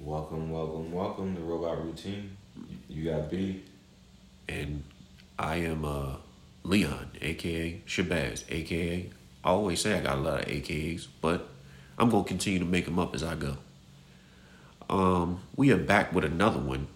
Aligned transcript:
Welcome, 0.00 0.52
welcome, 0.52 0.92
welcome 0.92 1.34
to 1.34 1.42
Robot 1.42 1.84
Routine. 1.84 2.36
You 2.88 3.10
got 3.10 3.28
B. 3.28 3.64
And 4.48 4.84
I 5.36 5.56
am 5.56 5.84
uh, 5.84 6.14
Leon, 6.62 7.10
aka 7.20 7.82
Shabazz, 7.84 8.44
aka. 8.48 9.10
I 9.42 9.48
always 9.48 9.80
say 9.80 9.98
I 9.98 10.00
got 10.00 10.18
a 10.18 10.20
lot 10.20 10.42
of 10.42 10.46
AKAs, 10.46 11.08
but 11.20 11.48
I'm 11.98 12.10
gonna 12.10 12.22
continue 12.22 12.60
to 12.60 12.64
make 12.64 12.84
them 12.84 13.00
up 13.00 13.12
as 13.12 13.24
I 13.24 13.34
go. 13.34 13.56
Um, 14.88 15.40
we 15.56 15.72
are 15.72 15.76
back 15.76 16.14
with 16.14 16.24
another 16.24 16.60
one, 16.60 16.86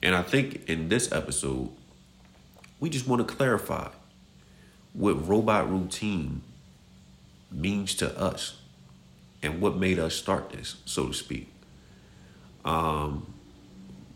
and 0.00 0.14
I 0.14 0.22
think 0.22 0.68
in 0.68 0.88
this 0.88 1.10
episode, 1.10 1.70
we 2.78 2.88
just 2.88 3.08
want 3.08 3.26
to 3.26 3.34
clarify 3.34 3.88
what 4.92 5.28
robot 5.28 5.68
routine 5.68 6.42
means 7.50 7.96
to 7.96 8.16
us 8.16 8.58
and 9.42 9.60
what 9.60 9.76
made 9.76 9.98
us 9.98 10.14
start 10.14 10.50
this, 10.50 10.76
so 10.84 11.08
to 11.08 11.12
speak. 11.14 11.50
Um, 12.64 13.26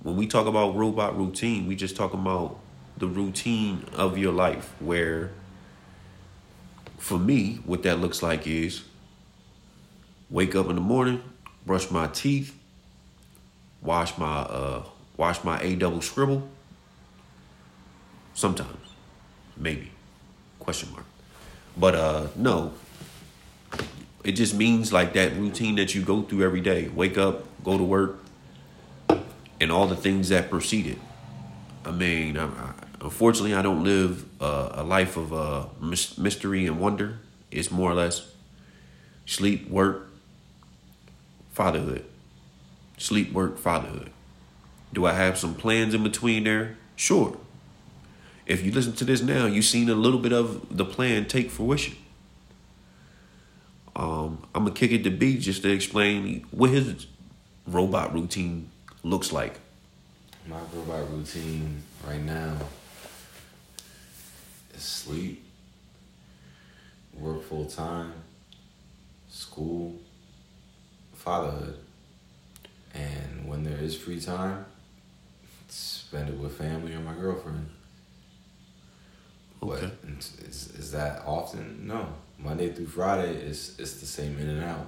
when 0.03 0.17
we 0.17 0.27
talk 0.27 0.47
about 0.47 0.77
robot 0.77 1.17
routine, 1.19 1.67
we 1.67 1.77
just 1.77 1.97
talk 1.97 2.15
about 2.15 2.59
the 2.97 3.07
routine 3.07 3.85
of 3.95 4.19
your 4.19 4.33
life 4.33 4.73
where 4.81 5.31
for 6.97 7.19
me, 7.19 7.61
what 7.65 7.83
that 7.85 8.01
looks 8.01 8.23
like 8.23 8.47
is 8.47 8.83
wake 10.31 10.55
up 10.55 10.69
in 10.69 10.75
the 10.75 10.81
morning, 10.81 11.23
brush 11.65 11.91
my 11.91 12.09
teeth, 12.09 12.57
wash 13.83 14.19
my 14.19 14.41
uh 14.41 14.83
wash 15.17 15.43
my 15.45 15.61
A 15.61 15.77
double 15.77 16.03
scribble. 16.03 16.49
Sometimes. 18.35 18.77
Maybe. 19.57 19.91
Question 20.59 20.91
mark. 20.93 21.05
But 21.77 21.95
uh 21.95 22.27
no. 22.37 22.73
It 24.25 24.33
just 24.33 24.55
means 24.55 24.93
like 24.93 25.13
that 25.15 25.37
routine 25.37 25.77
that 25.77 25.95
you 25.95 26.03
go 26.03 26.23
through 26.23 26.45
every 26.45 26.61
day. 26.61 26.89
Wake 26.89 27.17
up, 27.17 27.45
go 27.65 27.79
to 27.79 27.85
work, 27.85 28.19
and 29.61 29.73
all 29.73 29.87
the 29.87 29.97
things 29.97 30.29
that 30.29 30.51
preceded. 30.51 30.99
I 31.85 31.91
mean, 31.91 32.37
I, 32.37 32.47
I, 32.47 32.73
unfortunately, 33.01 33.55
I 33.55 33.63
don't 33.63 33.85
live 33.85 34.25
uh, 34.41 34.71
a 34.73 34.85
life 34.85 35.17
of 35.17 35.33
uh, 35.33 35.67
mystery 35.81 36.67
and 36.67 36.81
wonder. 36.81 37.19
It's 37.51 37.71
more 37.71 37.91
or 37.91 37.95
less 37.95 38.31
sleep, 39.27 39.69
work, 39.69 40.09
fatherhood. 41.53 42.05
Sleep, 42.99 43.33
work, 43.33 43.59
fatherhood. 43.59 44.11
Do 44.93 45.07
I 45.07 45.13
have 45.13 45.39
some 45.39 45.55
plans 45.55 45.95
in 45.95 46.03
between 46.03 46.45
there? 46.45 46.77
Sure. 46.97 47.37
If 48.47 48.65
you 48.65 48.73
listen 48.73 48.95
to 48.95 49.05
this 49.05 49.21
now, 49.21 49.47
you've 49.47 49.67
seen 49.67 49.89
a 49.91 49.95
little 49.95 50.19
bit 50.19 50.33
of 50.33 50.77
the 50.77 50.85
plan 50.85 51.27
take 51.27 51.51
fruition. 51.51 51.97
Um, 53.95 54.47
I'm 54.55 54.65
gonna 54.65 54.75
kick 54.75 54.93
it 54.93 55.05
to 55.05 55.11
B 55.11 55.39
just 55.39 55.63
to 55.63 55.71
explain 55.71 56.47
what 56.51 56.71
his 56.71 57.07
robot 57.67 58.15
routine 58.15 58.71
looks 59.03 59.33
like. 59.33 59.59
My 60.47 60.61
robot 60.73 61.11
routine 61.11 61.83
right 62.07 62.21
now 62.21 62.57
is 64.75 64.83
sleep, 64.83 65.45
work 67.15 67.43
full 67.45 67.67
time, 67.67 68.13
school, 69.29 69.95
fatherhood. 71.15 71.79
And 72.95 73.47
when 73.47 73.65
there 73.65 73.77
is 73.79 73.97
free 73.97 74.21
time, 74.21 74.65
spend 75.69 76.31
it 76.31 76.39
with 76.39 76.57
family 76.57 76.95
or 76.95 77.01
my 77.01 77.15
girlfriend. 77.15 77.69
Okay. 79.63 79.91
But 80.03 80.19
is, 80.49 80.73
is 80.79 80.93
that 80.93 81.23
often? 81.27 81.87
No. 81.87 82.09
Monday 82.39 82.73
through 82.73 82.87
Friday 82.87 83.35
is 83.35 83.77
it's 83.79 83.95
the 83.95 84.07
same 84.07 84.39
in 84.39 84.49
and 84.49 84.65
out. 84.65 84.87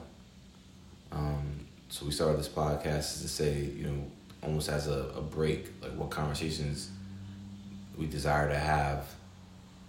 Um, 1.12 1.49
so 1.90 2.06
we 2.06 2.12
started 2.12 2.38
this 2.38 2.48
podcast 2.48 3.20
to 3.20 3.28
say, 3.28 3.64
you 3.76 3.84
know, 3.84 4.04
almost 4.42 4.68
as 4.68 4.86
a, 4.86 5.12
a 5.16 5.20
break, 5.20 5.68
like 5.82 5.92
what 5.92 6.08
conversations 6.08 6.88
we 7.98 8.06
desire 8.06 8.48
to 8.48 8.56
have 8.56 9.12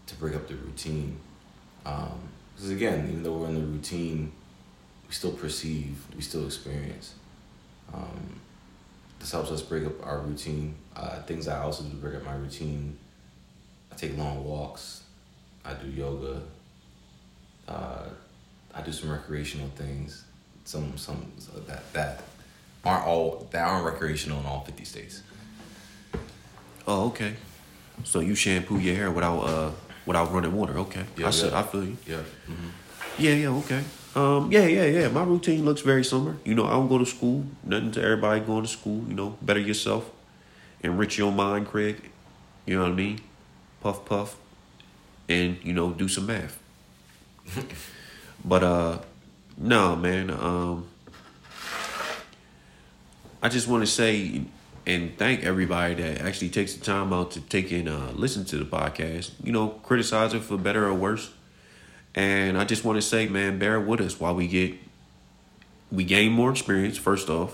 to 0.07 0.16
break 0.16 0.35
up 0.35 0.47
the 0.47 0.55
routine. 0.55 1.17
Because 1.84 2.69
um, 2.69 2.72
again, 2.72 3.07
even 3.07 3.22
though 3.22 3.34
we're 3.34 3.50
in 3.50 3.56
the 3.56 3.62
routine, 3.62 4.31
we 5.07 5.13
still 5.13 5.31
perceive, 5.31 6.03
we 6.16 6.22
still 6.22 6.45
experience. 6.45 7.13
Um, 7.94 8.41
this 9.19 9.31
helps 9.31 9.51
us 9.51 9.62
break 9.62 9.85
up 9.85 10.06
our 10.06 10.19
routine. 10.19 10.73
Uh, 10.95 11.22
things 11.22 11.47
I 11.47 11.62
also 11.62 11.83
do 11.83 11.91
to 11.91 11.95
break 11.97 12.16
up 12.16 12.25
my 12.25 12.33
routine. 12.33 12.97
I 13.91 13.95
take 13.95 14.18
long 14.18 14.44
walks. 14.44 15.03
I 15.63 15.75
do 15.75 15.88
yoga. 15.88 16.41
Uh, 17.68 18.06
I 18.73 18.81
do 18.81 18.91
some 18.91 19.12
recreational 19.12 19.69
things. 19.75 20.23
Some 20.71 20.97
some 20.97 21.29
that 21.67 21.91
that 21.91 22.23
aren't 22.85 23.05
all 23.05 23.45
that 23.51 23.67
aren't 23.67 23.83
recreational 23.83 24.39
in 24.39 24.45
all 24.45 24.61
fifty 24.61 24.85
states. 24.85 25.21
Oh, 26.87 27.07
okay. 27.07 27.33
So 28.05 28.21
you 28.21 28.35
shampoo 28.35 28.79
your 28.79 28.95
hair 28.95 29.11
without 29.11 29.39
uh 29.41 29.71
without 30.05 30.31
running 30.31 30.55
water? 30.55 30.77
Okay, 30.77 31.03
yeah, 31.17 31.27
I 31.27 31.31
yeah. 31.31 31.59
I 31.59 31.63
feel 31.63 31.83
you. 31.83 31.97
Yeah. 32.07 32.23
Mm-hmm. 32.49 32.69
Yeah, 33.17 33.33
yeah, 33.33 33.49
okay. 33.49 33.83
Um, 34.15 34.49
yeah, 34.49 34.65
yeah, 34.65 34.85
yeah. 34.85 35.07
My 35.09 35.23
routine 35.25 35.65
looks 35.65 35.81
very 35.81 36.05
similar. 36.05 36.37
You 36.45 36.55
know, 36.55 36.65
I 36.65 36.71
don't 36.71 36.88
go 36.88 36.97
to 36.97 37.05
school. 37.05 37.43
Nothing 37.65 37.91
to 37.91 38.01
everybody 38.01 38.39
going 38.39 38.63
to 38.63 38.69
school. 38.69 39.03
You 39.09 39.13
know, 39.13 39.38
better 39.41 39.59
yourself, 39.59 40.09
enrich 40.79 41.17
your 41.17 41.33
mind, 41.33 41.67
Craig. 41.67 42.11
You 42.65 42.77
know 42.77 42.83
what 42.83 42.93
I 42.93 42.95
mean? 42.95 43.19
Puff, 43.81 44.05
puff, 44.05 44.38
and 45.27 45.57
you 45.63 45.73
know, 45.73 45.91
do 45.91 46.07
some 46.07 46.27
math. 46.27 46.57
but 48.45 48.63
uh, 48.63 48.99
no, 49.57 49.95
man. 49.95 50.29
Um, 50.29 50.88
I 53.41 53.50
just 53.50 53.67
want 53.67 53.84
to 53.84 53.88
say 53.88 54.44
and 54.85 55.16
thank 55.17 55.44
everybody 55.44 55.94
that 55.95 56.22
actually 56.22 56.50
takes 56.50 56.73
the 56.73 56.84
time 56.84 57.13
out 57.13 57.31
to 57.31 57.41
take 57.41 57.72
and 57.72 57.88
uh, 57.88 58.12
listen 58.13 58.45
to 58.45 58.57
the 58.57 58.66
podcast. 58.66 59.31
You 59.44 59.51
know, 59.51 59.69
criticize 59.69 60.34
it 60.34 60.41
for 60.41 60.57
better 60.57 60.88
or 60.88 60.94
worse. 60.94 61.31
And 62.16 62.57
I 62.57 62.66
just 62.66 62.84
want 62.84 62.97
to 62.97 63.01
say, 63.01 63.28
man, 63.28 63.59
bear 63.59 63.79
with 63.79 64.01
us 64.01 64.19
while 64.19 64.35
we 64.35 64.47
get 64.47 64.75
we 65.91 66.03
gain 66.03 66.31
more 66.31 66.50
experience 66.51 66.97
first 66.97 67.29
off, 67.29 67.53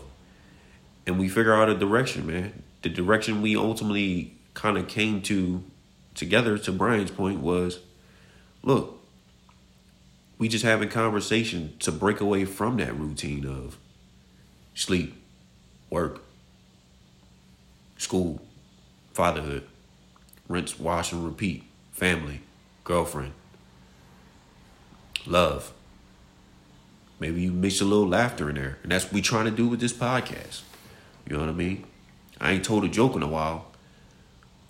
and 1.07 1.17
we 1.17 1.27
figure 1.27 1.53
out 1.53 1.69
a 1.69 1.75
direction, 1.75 2.27
man. 2.27 2.63
The 2.83 2.89
direction 2.89 3.41
we 3.41 3.55
ultimately 3.55 4.35
kind 4.53 4.77
of 4.77 4.87
came 4.87 5.21
to 5.23 5.63
together. 6.15 6.57
To 6.57 6.71
Brian's 6.71 7.11
point 7.11 7.41
was, 7.41 7.79
look, 8.63 8.99
we 10.37 10.47
just 10.47 10.63
having 10.63 10.89
conversation 10.89 11.73
to 11.79 11.91
break 11.91 12.21
away 12.21 12.45
from 12.45 12.77
that 12.77 12.97
routine 12.97 13.45
of 13.45 13.77
sleep, 14.75 15.21
work, 15.89 16.21
school, 17.97 18.41
fatherhood, 19.13 19.63
rinse, 20.47 20.79
wash, 20.79 21.11
and 21.11 21.25
repeat, 21.25 21.63
family, 21.91 22.41
girlfriend, 22.83 23.33
love. 25.25 25.73
Maybe 27.19 27.41
you 27.41 27.51
mix 27.51 27.81
a 27.81 27.85
little 27.85 28.07
laughter 28.07 28.49
in 28.49 28.55
there. 28.55 28.77
And 28.83 28.91
that's 28.91 29.05
what 29.05 29.13
we 29.13 29.21
trying 29.21 29.45
to 29.45 29.51
do 29.51 29.67
with 29.67 29.79
this 29.79 29.93
podcast. 29.93 30.61
You 31.27 31.35
know 31.35 31.39
what 31.39 31.49
I 31.49 31.53
mean? 31.53 31.83
I 32.39 32.51
ain't 32.51 32.63
told 32.63 32.83
a 32.83 32.87
joke 32.87 33.15
in 33.15 33.23
a 33.23 33.27
while 33.27 33.71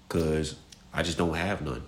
because 0.07 0.55
I 0.93 1.03
just 1.03 1.17
don't 1.17 1.35
have 1.35 1.61
none. 1.61 1.83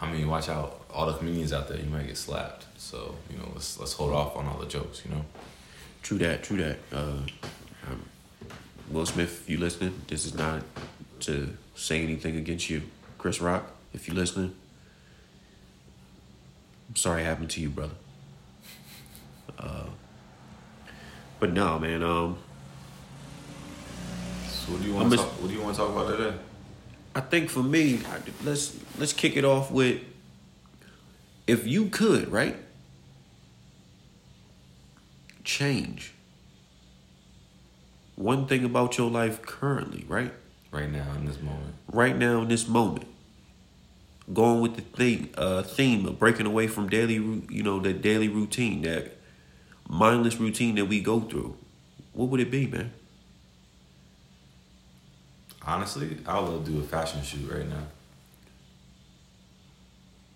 I 0.00 0.12
mean, 0.12 0.28
watch 0.28 0.48
out. 0.48 0.80
All 0.92 1.06
the 1.06 1.14
comedians 1.14 1.52
out 1.52 1.68
there, 1.68 1.78
you 1.78 1.88
might 1.88 2.06
get 2.06 2.16
slapped. 2.16 2.66
So, 2.76 3.16
you 3.30 3.38
know, 3.38 3.50
let's 3.54 3.78
let's 3.78 3.94
hold 3.94 4.12
off 4.12 4.36
on 4.36 4.46
all 4.46 4.58
the 4.58 4.66
jokes, 4.66 5.02
you 5.04 5.10
know? 5.10 5.24
True 6.02 6.18
that, 6.18 6.42
true 6.42 6.58
that. 6.58 6.78
Uh, 6.92 7.22
um, 7.86 8.04
Will 8.90 9.06
Smith, 9.06 9.48
you 9.48 9.58
listening, 9.58 10.02
this 10.08 10.26
is 10.26 10.34
not 10.34 10.62
to 11.20 11.56
say 11.74 12.02
anything 12.02 12.36
against 12.36 12.68
you. 12.68 12.82
Chris 13.16 13.40
Rock, 13.40 13.70
if 13.94 14.06
you 14.06 14.14
listening, 14.14 14.54
I'm 16.88 16.96
sorry 16.96 17.22
it 17.22 17.24
happened 17.24 17.50
to 17.50 17.60
you, 17.60 17.70
brother. 17.70 17.94
Uh, 19.58 19.86
but 21.40 21.52
no, 21.52 21.78
man. 21.78 22.02
Um, 22.02 22.38
so 24.48 24.72
what 24.72 24.82
do 24.82 24.88
you 24.88 24.94
want 24.94 25.10
to 25.10 25.16
talk? 25.16 25.26
What 25.40 25.48
do 25.48 25.54
you 25.54 25.62
want 25.62 25.74
to 25.74 25.80
talk 25.80 25.90
about 25.90 26.16
today? 26.16 26.36
I 27.14 27.20
think 27.20 27.50
for 27.50 27.62
me, 27.62 28.00
let's 28.44 28.76
let's 28.98 29.12
kick 29.12 29.36
it 29.36 29.44
off 29.44 29.70
with 29.70 30.00
if 31.46 31.66
you 31.66 31.86
could, 31.86 32.30
right? 32.30 32.56
Change 35.44 36.14
one 38.16 38.46
thing 38.46 38.64
about 38.64 38.96
your 38.96 39.10
life 39.10 39.42
currently, 39.42 40.04
right? 40.08 40.32
Right 40.70 40.90
now 40.90 41.12
in 41.16 41.26
this 41.26 41.40
moment. 41.40 41.74
Right 41.92 42.16
now 42.16 42.42
in 42.42 42.48
this 42.48 42.68
moment. 42.68 43.06
Going 44.32 44.60
with 44.60 44.76
the 44.76 44.82
thing, 44.82 45.30
uh, 45.36 45.62
theme 45.62 46.06
of 46.06 46.18
breaking 46.18 46.46
away 46.46 46.66
from 46.66 46.88
daily, 46.88 47.14
you 47.14 47.62
know, 47.62 47.78
the 47.78 47.92
daily 47.92 48.28
routine, 48.28 48.82
that 48.82 49.18
mindless 49.88 50.38
routine 50.38 50.76
that 50.76 50.86
we 50.86 51.00
go 51.00 51.20
through. 51.20 51.56
What 52.12 52.30
would 52.30 52.40
it 52.40 52.50
be, 52.50 52.66
man? 52.66 52.92
Honestly, 55.66 56.18
I 56.26 56.38
would 56.40 56.64
do 56.64 56.78
a 56.80 56.82
fashion 56.82 57.22
shoot 57.22 57.50
right 57.50 57.68
now. 57.68 57.84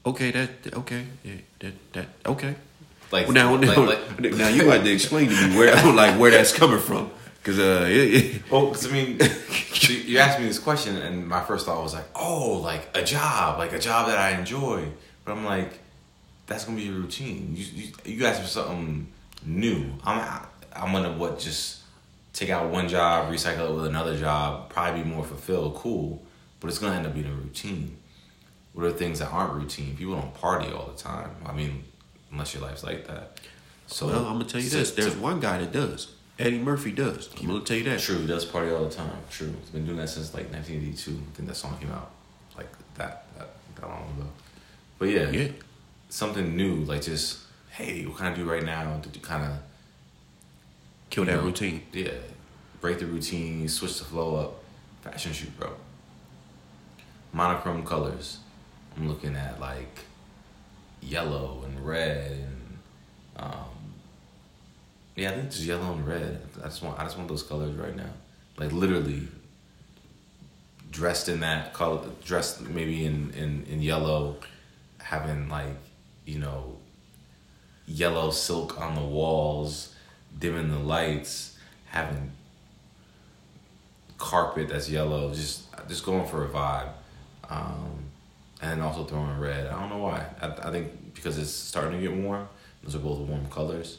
Okay, 0.07 0.31
that 0.31 0.51
okay, 0.73 1.05
yeah, 1.23 1.35
that 1.61 1.75
that 1.93 2.07
okay. 2.27 2.55
Like 3.11 3.27
well, 3.27 3.35
now, 3.35 3.55
like, 3.57 3.77
now, 3.77 3.85
like, 3.87 4.35
now 4.35 4.49
you 4.49 4.69
had 4.71 4.85
to 4.85 4.93
explain 4.93 5.29
to 5.29 5.49
me 5.49 5.57
where 5.57 5.75
like 5.93 6.19
where 6.19 6.31
that's 6.31 6.53
coming 6.53 6.79
from. 6.81 7.11
Cause 7.45 7.59
uh, 7.59 7.87
it, 7.89 8.15
it, 8.15 8.51
Well, 8.51 8.67
'cause, 8.69 8.87
I 8.87 8.91
mean, 8.93 9.19
so 9.21 9.93
you 9.93 10.19
asked 10.19 10.39
me 10.39 10.47
this 10.47 10.59
question, 10.59 10.97
and 10.97 11.27
my 11.27 11.43
first 11.43 11.65
thought 11.65 11.83
was 11.83 11.95
like, 11.95 12.05
oh, 12.15 12.61
like 12.63 12.89
a 12.95 13.03
job, 13.03 13.59
like 13.59 13.73
a 13.73 13.79
job 13.79 14.09
that 14.09 14.19
I 14.19 14.39
enjoy. 14.39 14.85
But 15.25 15.33
I'm 15.33 15.45
like, 15.45 15.79
that's 16.47 16.65
gonna 16.65 16.77
be 16.77 16.85
your 16.85 16.97
routine. 16.97 17.55
You 17.57 17.65
you, 17.65 17.93
you 18.05 18.27
asked 18.27 18.43
for 18.43 18.49
something 18.49 19.09
new. 19.45 19.93
I'm 20.05 20.43
I'm 20.75 20.93
gonna 20.93 21.13
what 21.13 21.39
just 21.39 21.78
take 22.39 22.51
out 22.51 22.71
one 22.71 22.89
job, 22.89 23.31
recycle 23.33 23.71
it 23.71 23.75
with 23.75 23.87
another 23.87 24.17
job, 24.17 24.71
probably 24.71 25.03
be 25.03 25.09
more 25.09 25.25
fulfilled, 25.25 25.75
cool. 25.75 26.23
But 26.61 26.69
it's 26.69 26.79
gonna 26.79 26.95
end 26.97 27.07
up 27.07 27.15
being 27.15 27.27
a 27.27 27.33
routine. 27.33 27.97
What 28.75 28.87
are 28.87 28.93
things 28.93 29.19
that 29.19 29.33
aren't 29.33 29.55
routine? 29.55 29.97
People 29.97 30.15
don't 30.15 30.33
party 30.35 30.71
all 30.73 30.87
the 30.87 30.97
time. 30.97 31.31
I 31.45 31.53
mean, 31.53 31.85
unless 32.31 32.55
your 32.55 32.63
life's 32.63 32.85
like 32.85 33.07
that. 33.09 33.41
So 33.89 34.07
well, 34.07 34.27
I'm 34.27 34.35
gonna 34.35 34.45
tell 34.45 34.61
you 34.61 34.71
this. 34.71 34.93
There's 34.93 35.17
one 35.17 35.41
guy 35.41 35.59
that 35.59 35.73
does. 35.73 36.15
Eddie 36.39 36.59
Murphy 36.59 36.93
does. 36.93 37.29
I'm 37.41 37.47
gonna 37.49 37.61
tell 37.65 37.77
you 37.77 37.85
that. 37.85 37.99
True, 37.99 38.19
he 38.19 38.27
does 38.27 38.45
party 38.45 38.71
all 38.71 38.85
the 38.85 38.95
time. 38.95 39.11
True, 39.31 39.53
he's 39.61 39.71
been 39.71 39.85
doing 39.85 39.97
that 39.99 40.09
since 40.09 40.33
like 40.35 40.53
1982. 40.53 41.11
I 41.11 41.37
think 41.37 41.49
that 41.49 41.55
song 41.57 41.77
came 41.81 41.91
out 41.91 42.11
like 42.57 42.69
that 42.95 43.25
that, 43.37 43.49
that 43.77 43.89
long 43.89 44.03
ago. 44.17 44.29
But 44.99 45.09
yeah, 45.09 45.31
Yeah. 45.31 45.49
something 46.09 46.57
new, 46.57 46.85
like 46.85 47.03
just 47.03 47.39
hey, 47.71 48.05
what 48.07 48.19
can 48.19 48.27
I 48.27 48.35
do 48.35 48.45
right 48.45 48.63
now 48.65 49.01
to 49.01 49.19
kind 49.21 49.43
of 49.45 49.59
Kill 51.19 51.25
that 51.25 51.41
know. 51.41 51.47
routine. 51.47 51.83
yeah 51.93 52.13
break 52.81 53.01
the 53.01 53.07
routine, 53.07 53.69
switch 53.69 53.99
the 53.99 54.05
flow 54.05 54.37
up. 54.37 54.63
Fashion 55.03 55.33
shoot, 55.33 55.59
bro. 55.59 55.73
Monochrome 57.33 57.85
colors. 57.85 58.39
I'm 58.97 59.09
looking 59.09 59.35
at 59.35 59.59
like 59.59 60.05
yellow 61.01 61.65
and 61.65 61.85
red 61.85 62.31
and 62.31 62.79
um, 63.37 63.95
yeah, 65.17 65.31
I 65.31 65.35
think 65.35 65.51
just 65.51 65.65
yellow 65.65 65.93
and 65.93 66.07
red. 66.07 66.41
I 66.61 66.67
just 66.67 66.85
want 66.85 67.01
I 67.01 67.03
just 67.03 67.17
want 67.17 67.29
those 67.29 67.43
colors 67.43 67.75
right 67.75 67.97
now. 67.97 68.11
Like 68.57 68.71
literally 68.71 69.27
dressed 70.93 71.29
in 71.29 71.41
that 71.41 71.75
color 71.75 72.01
dressed 72.25 72.61
maybe 72.61 73.05
in, 73.05 73.33
in, 73.33 73.67
in 73.69 73.83
yellow, 73.83 74.37
having 75.01 75.49
like, 75.49 75.77
you 76.27 76.39
know, 76.39 76.77
yellow 77.89 78.31
silk 78.31 78.81
on 78.81 78.95
the 78.95 79.03
walls, 79.03 79.97
dimming 80.39 80.71
the 80.71 80.79
lights, 80.79 81.57
having 81.87 82.33
carpet 84.19 84.69
that's 84.69 84.91
yellow, 84.91 85.33
just 85.33 85.67
just 85.89 86.05
going 86.05 86.27
for 86.27 86.45
a 86.45 86.49
vibe. 86.49 86.91
Um, 87.49 88.09
and 88.61 88.83
also 88.83 89.05
throwing 89.05 89.39
red. 89.39 89.67
I 89.67 89.81
don't 89.81 89.89
know 89.89 89.99
why. 89.99 90.27
I, 90.41 90.69
I 90.69 90.71
think 90.71 91.15
because 91.15 91.39
it's 91.39 91.51
starting 91.51 92.01
to 92.01 92.09
get 92.09 92.17
warm. 92.17 92.49
Those 92.83 92.95
are 92.95 93.01
both 93.01 93.19
warm 93.19 93.49
colors. 93.51 93.99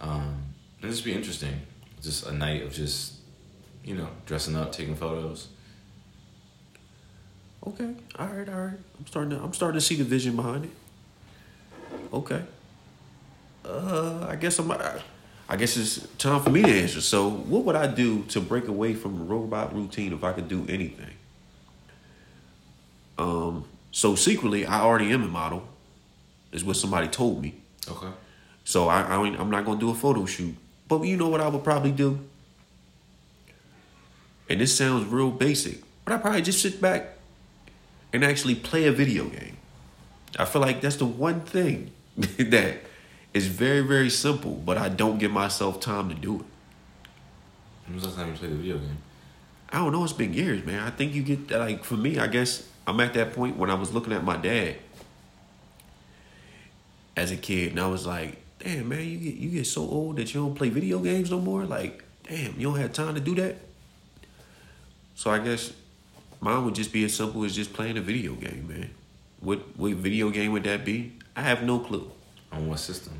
Um, 0.00 0.42
it'll 0.78 0.90
just 0.90 1.04
be 1.04 1.12
interesting. 1.12 1.60
Just 2.02 2.26
a 2.26 2.32
night 2.32 2.62
of 2.62 2.72
just, 2.72 3.14
you 3.84 3.94
know, 3.94 4.08
dressing 4.26 4.56
up, 4.56 4.72
taking 4.72 4.94
photos. 4.94 5.48
Okay. 7.66 7.94
All 8.18 8.26
right. 8.28 8.48
All 8.48 8.64
right. 8.66 8.78
I'm 8.98 9.06
starting 9.06 9.30
to. 9.30 9.42
I'm 9.42 9.52
starting 9.52 9.80
to 9.80 9.84
see 9.84 9.96
the 9.96 10.04
vision 10.04 10.36
behind 10.36 10.66
it. 10.66 10.70
Okay. 12.12 12.42
Uh, 13.64 14.26
I 14.28 14.36
guess 14.36 14.58
I'm. 14.58 14.72
I 15.48 15.56
guess 15.56 15.76
it's 15.76 16.06
time 16.18 16.42
for 16.42 16.50
me 16.50 16.62
to 16.62 16.68
answer. 16.68 17.00
So, 17.00 17.30
what 17.30 17.64
would 17.64 17.76
I 17.76 17.86
do 17.86 18.22
to 18.24 18.40
break 18.40 18.68
away 18.68 18.94
from 18.94 19.20
a 19.20 19.24
robot 19.24 19.74
routine 19.74 20.12
if 20.12 20.22
I 20.22 20.32
could 20.32 20.48
do 20.48 20.66
anything? 20.68 21.14
Um. 23.18 23.64
So 23.90 24.14
secretly, 24.14 24.66
I 24.66 24.80
already 24.80 25.10
am 25.12 25.22
a 25.22 25.28
model. 25.28 25.66
Is 26.52 26.64
what 26.64 26.76
somebody 26.76 27.08
told 27.08 27.42
me. 27.42 27.54
Okay. 27.90 28.08
So 28.64 28.88
I, 28.88 29.02
I 29.02 29.16
I'm 29.16 29.50
not 29.50 29.64
gonna 29.64 29.80
do 29.80 29.90
a 29.90 29.94
photo 29.94 30.26
shoot. 30.26 30.54
But 30.88 31.02
you 31.02 31.16
know 31.16 31.28
what 31.28 31.40
I 31.40 31.48
would 31.48 31.64
probably 31.64 31.92
do? 31.92 32.20
And 34.48 34.60
this 34.60 34.76
sounds 34.76 35.06
real 35.06 35.30
basic, 35.30 35.80
but 36.04 36.14
I 36.14 36.18
probably 36.18 36.42
just 36.42 36.62
sit 36.62 36.80
back 36.80 37.18
and 38.12 38.24
actually 38.24 38.54
play 38.54 38.86
a 38.86 38.92
video 38.92 39.24
game. 39.24 39.58
I 40.38 40.46
feel 40.46 40.62
like 40.62 40.80
that's 40.80 40.96
the 40.96 41.04
one 41.04 41.42
thing 41.42 41.90
that 42.16 42.78
is 43.34 43.46
very, 43.46 43.80
very 43.80 44.10
simple, 44.10 44.52
but 44.52 44.78
I 44.78 44.88
don't 44.88 45.18
give 45.18 45.30
myself 45.30 45.80
time 45.80 46.08
to 46.08 46.14
do 46.14 46.36
it. 46.36 46.46
When 47.86 47.94
was 47.94 48.02
the 48.02 48.08
last 48.08 48.18
time 48.18 48.28
you 48.28 48.34
played 48.34 48.52
a 48.52 48.54
video 48.54 48.78
game? 48.78 48.98
I 49.70 49.78
don't 49.78 49.92
know, 49.92 50.04
it's 50.04 50.12
been 50.12 50.32
years, 50.32 50.64
man. 50.64 50.80
I 50.80 50.90
think 50.90 51.14
you 51.14 51.22
get 51.22 51.50
like 51.50 51.84
for 51.84 51.96
me, 51.96 52.18
I 52.18 52.26
guess 52.26 52.66
I'm 52.86 53.00
at 53.00 53.14
that 53.14 53.34
point 53.34 53.56
when 53.56 53.70
I 53.70 53.74
was 53.74 53.92
looking 53.92 54.12
at 54.12 54.24
my 54.24 54.36
dad 54.36 54.76
as 57.16 57.30
a 57.30 57.36
kid 57.36 57.72
and 57.72 57.80
I 57.80 57.86
was 57.86 58.06
like, 58.06 58.38
damn 58.58 58.88
man, 58.88 59.06
you 59.06 59.18
get 59.18 59.34
you 59.34 59.50
get 59.50 59.66
so 59.66 59.82
old 59.82 60.16
that 60.16 60.32
you 60.32 60.40
don't 60.40 60.54
play 60.54 60.70
video 60.70 60.98
games 61.00 61.30
no 61.30 61.40
more? 61.40 61.64
Like, 61.64 62.02
damn, 62.26 62.58
you 62.58 62.68
don't 62.68 62.78
have 62.78 62.92
time 62.92 63.14
to 63.14 63.20
do 63.20 63.34
that? 63.36 63.56
So 65.14 65.30
I 65.30 65.38
guess 65.38 65.72
mine 66.40 66.64
would 66.64 66.74
just 66.74 66.92
be 66.92 67.04
as 67.04 67.14
simple 67.14 67.44
as 67.44 67.54
just 67.54 67.72
playing 67.72 67.98
a 67.98 68.00
video 68.00 68.34
game, 68.34 68.68
man. 68.68 68.90
What 69.40 69.76
what 69.76 69.92
video 69.94 70.30
game 70.30 70.52
would 70.52 70.64
that 70.64 70.84
be? 70.84 71.12
I 71.36 71.42
have 71.42 71.62
no 71.62 71.78
clue. 71.78 72.10
On 72.52 72.68
what 72.68 72.78
system? 72.78 73.14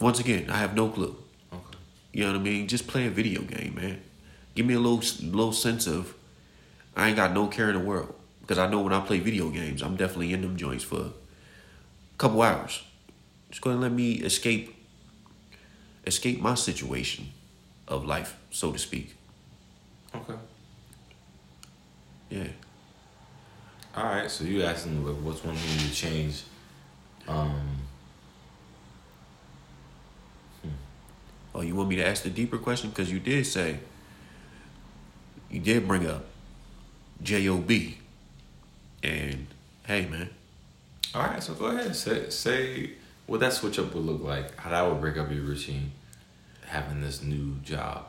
Once 0.00 0.18
again, 0.18 0.50
I 0.50 0.58
have 0.58 0.74
no 0.74 0.88
clue. 0.88 1.16
Okay. 1.52 1.78
You 2.12 2.24
know 2.24 2.32
what 2.32 2.40
I 2.40 2.42
mean? 2.42 2.66
Just 2.66 2.86
play 2.86 3.06
a 3.06 3.10
video 3.10 3.42
game, 3.42 3.74
man. 3.74 4.00
Give 4.54 4.66
me 4.66 4.74
a 4.74 4.80
little 4.80 5.02
little 5.28 5.52
sense 5.52 5.86
of 5.86 6.14
I 6.96 7.08
ain't 7.08 7.16
got 7.16 7.32
no 7.32 7.46
care 7.48 7.68
in 7.68 7.74
the 7.74 7.84
world 7.84 8.14
because 8.40 8.58
I 8.58 8.68
know 8.68 8.80
when 8.80 8.92
I 8.92 9.00
play 9.00 9.18
video 9.18 9.50
games, 9.50 9.82
I'm 9.82 9.96
definitely 9.96 10.32
in 10.32 10.42
them 10.42 10.56
joints 10.56 10.84
for 10.84 11.00
a 11.00 11.12
couple 12.18 12.42
hours. 12.42 12.82
Just 13.50 13.62
go 13.62 13.70
ahead 13.70 13.76
and 13.76 13.82
let 13.82 13.92
me 13.92 14.14
escape 14.14 14.74
escape 16.06 16.40
my 16.40 16.54
situation 16.54 17.28
of 17.88 18.04
life, 18.04 18.36
so 18.50 18.72
to 18.72 18.78
speak. 18.78 19.16
Okay. 20.14 20.34
Yeah. 22.30 22.48
All 23.96 24.04
right. 24.04 24.30
So 24.30 24.44
you 24.44 24.62
asking 24.62 25.24
what's 25.24 25.44
one 25.44 25.54
thing 25.56 25.88
you 25.88 25.94
change? 25.94 26.42
Um, 27.28 27.70
Oh, 31.56 31.60
you 31.60 31.76
want 31.76 31.88
me 31.88 31.96
to 31.96 32.04
ask 32.06 32.24
the 32.24 32.30
deeper 32.30 32.58
question? 32.58 32.90
Because 32.90 33.12
you 33.12 33.20
did 33.20 33.46
say 33.46 33.78
you 35.50 35.60
did 35.60 35.86
bring 35.86 36.04
up 36.04 36.24
J 37.22 37.48
O 37.48 37.58
B, 37.58 37.98
and 39.04 39.46
hey, 39.86 40.06
man. 40.06 40.30
all 41.14 41.22
right. 41.22 41.40
So 41.40 41.54
go 41.54 41.66
ahead. 41.66 41.94
Say 41.94 42.28
say 42.30 42.90
what 43.26 43.38
that 43.38 43.52
switch 43.52 43.78
up 43.78 43.94
would 43.94 44.04
look 44.04 44.20
like. 44.20 44.56
How 44.56 44.70
that 44.70 44.82
would 44.90 45.00
break 45.00 45.16
up 45.16 45.30
your 45.30 45.42
routine. 45.42 45.92
Having 46.66 47.02
this 47.02 47.22
new 47.22 47.54
job. 47.62 48.06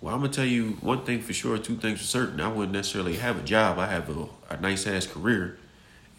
Well, 0.00 0.12
I'm 0.12 0.20
gonna 0.22 0.32
tell 0.32 0.44
you 0.44 0.78
one 0.80 1.04
thing 1.04 1.20
for 1.20 1.32
sure, 1.32 1.58
two 1.58 1.76
things 1.76 2.00
for 2.00 2.06
certain. 2.06 2.40
I 2.40 2.48
wouldn't 2.48 2.72
necessarily 2.72 3.16
have 3.16 3.38
a 3.38 3.42
job. 3.42 3.78
I 3.78 3.86
have 3.86 4.08
a, 4.10 4.26
a 4.48 4.60
nice 4.60 4.84
ass 4.88 5.06
career, 5.06 5.58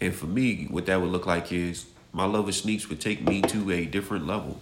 and 0.00 0.14
for 0.14 0.26
me, 0.26 0.68
what 0.70 0.86
that 0.86 1.02
would 1.02 1.10
look 1.10 1.26
like 1.26 1.52
is 1.52 1.84
my 2.12 2.24
love 2.24 2.48
of 2.48 2.54
sneaks 2.54 2.88
would 2.88 3.00
take 3.00 3.26
me 3.26 3.40
to 3.42 3.70
a 3.70 3.86
different 3.86 4.26
level. 4.26 4.60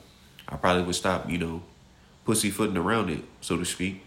I 0.49 0.57
probably 0.57 0.83
would 0.83 0.95
stop, 0.95 1.28
you 1.28 1.38
know, 1.38 1.62
pussyfooting 2.25 2.76
around 2.76 3.11
it, 3.11 3.25
so 3.40 3.57
to 3.57 3.64
speak, 3.64 4.04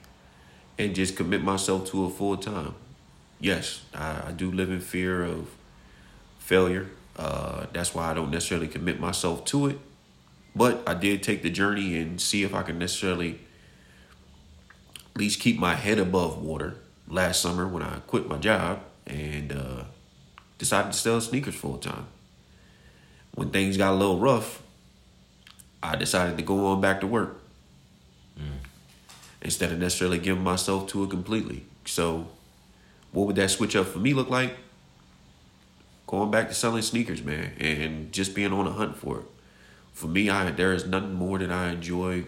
and 0.77 0.95
just 0.95 1.15
commit 1.15 1.43
myself 1.43 1.85
to 1.91 2.05
a 2.05 2.09
full 2.09 2.38
time. 2.38 2.75
Yes, 3.39 3.81
I, 3.93 4.27
I 4.27 4.31
do 4.31 4.51
live 4.51 4.71
in 4.71 4.79
fear 4.79 5.23
of 5.23 5.50
failure. 6.39 6.89
Uh, 7.17 7.65
that's 7.73 7.93
why 7.93 8.09
I 8.09 8.13
don't 8.13 8.31
necessarily 8.31 8.67
commit 8.67 9.00
myself 9.00 9.45
to 9.45 9.67
it. 9.67 9.79
But 10.55 10.83
I 10.88 10.93
did 10.93 11.23
take 11.23 11.41
the 11.41 11.50
journey 11.50 11.97
and 11.97 12.21
see 12.21 12.43
if 12.43 12.53
I 12.53 12.62
can 12.62 12.77
necessarily 12.79 13.39
at 15.13 15.19
least 15.19 15.39
keep 15.39 15.59
my 15.59 15.75
head 15.75 16.00
above 16.00 16.41
water 16.41 16.75
last 17.07 17.41
summer 17.41 17.67
when 17.67 17.83
I 17.83 18.00
quit 18.07 18.27
my 18.27 18.38
job 18.38 18.81
and 19.05 19.51
uh, 19.51 19.83
decided 20.57 20.93
to 20.93 20.97
sell 20.97 21.21
sneakers 21.21 21.55
full 21.55 21.77
time. 21.77 22.07
When 23.36 23.50
things 23.50 23.78
got 23.78 23.94
a 23.94 23.96
little 23.96 24.20
rough, 24.20 24.62
I 25.82 25.96
decided 25.96 26.38
to 26.38 26.44
go 26.44 26.68
on 26.68 26.82
back 26.82 27.02
to 27.02 27.08
work 27.08 27.44
instead 29.44 29.72
of 29.72 29.78
necessarily 29.78 30.18
giving 30.18 30.44
myself 30.44 30.88
to 30.88 31.04
it 31.04 31.10
completely. 31.10 31.66
So, 31.86 32.28
what 33.12 33.28
would 33.28 33.36
that 33.36 33.52
switch 33.52 33.75
up 33.75 33.88
for 33.88 34.00
me 34.00 34.13
look 34.13 34.30
like? 34.30 34.56
Going 36.08 36.32
back 36.32 36.48
to 36.48 36.54
selling 36.54 36.82
sneakers, 36.82 37.22
man, 37.22 37.52
and 37.60 38.12
just 38.12 38.34
being 38.34 38.54
on 38.54 38.66
a 38.66 38.72
hunt 38.72 38.98
for 38.98 39.20
it. 39.20 39.25
For 39.92 40.08
me, 40.08 40.30
I 40.30 40.50
there 40.52 40.74
is 40.74 40.86
nothing 40.86 41.13
more 41.13 41.38
that 41.38 41.52
I 41.52 41.70
enjoy 41.70 42.25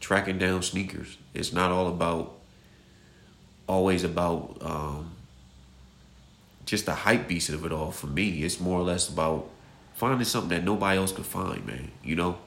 tracking 0.00 0.38
down 0.38 0.62
sneakers. 0.62 1.16
It's 1.34 1.52
not 1.52 1.72
all 1.72 1.88
about 1.88 2.34
always 3.66 4.04
about 4.04 4.58
um, 4.60 5.12
just 6.66 6.86
the 6.86 6.94
hype 6.94 7.28
beast 7.28 7.48
of 7.48 7.64
it 7.64 7.72
all. 7.72 7.90
For 7.90 8.06
me, 8.06 8.42
it's 8.42 8.60
more 8.60 8.78
or 8.78 8.82
less 8.82 9.08
about 9.08 9.48
finding 9.94 10.24
something 10.24 10.50
that 10.50 10.64
nobody 10.64 10.98
else 10.98 11.12
could 11.12 11.26
find, 11.26 11.66
man. 11.66 11.90
You 12.02 12.16
know. 12.16 12.38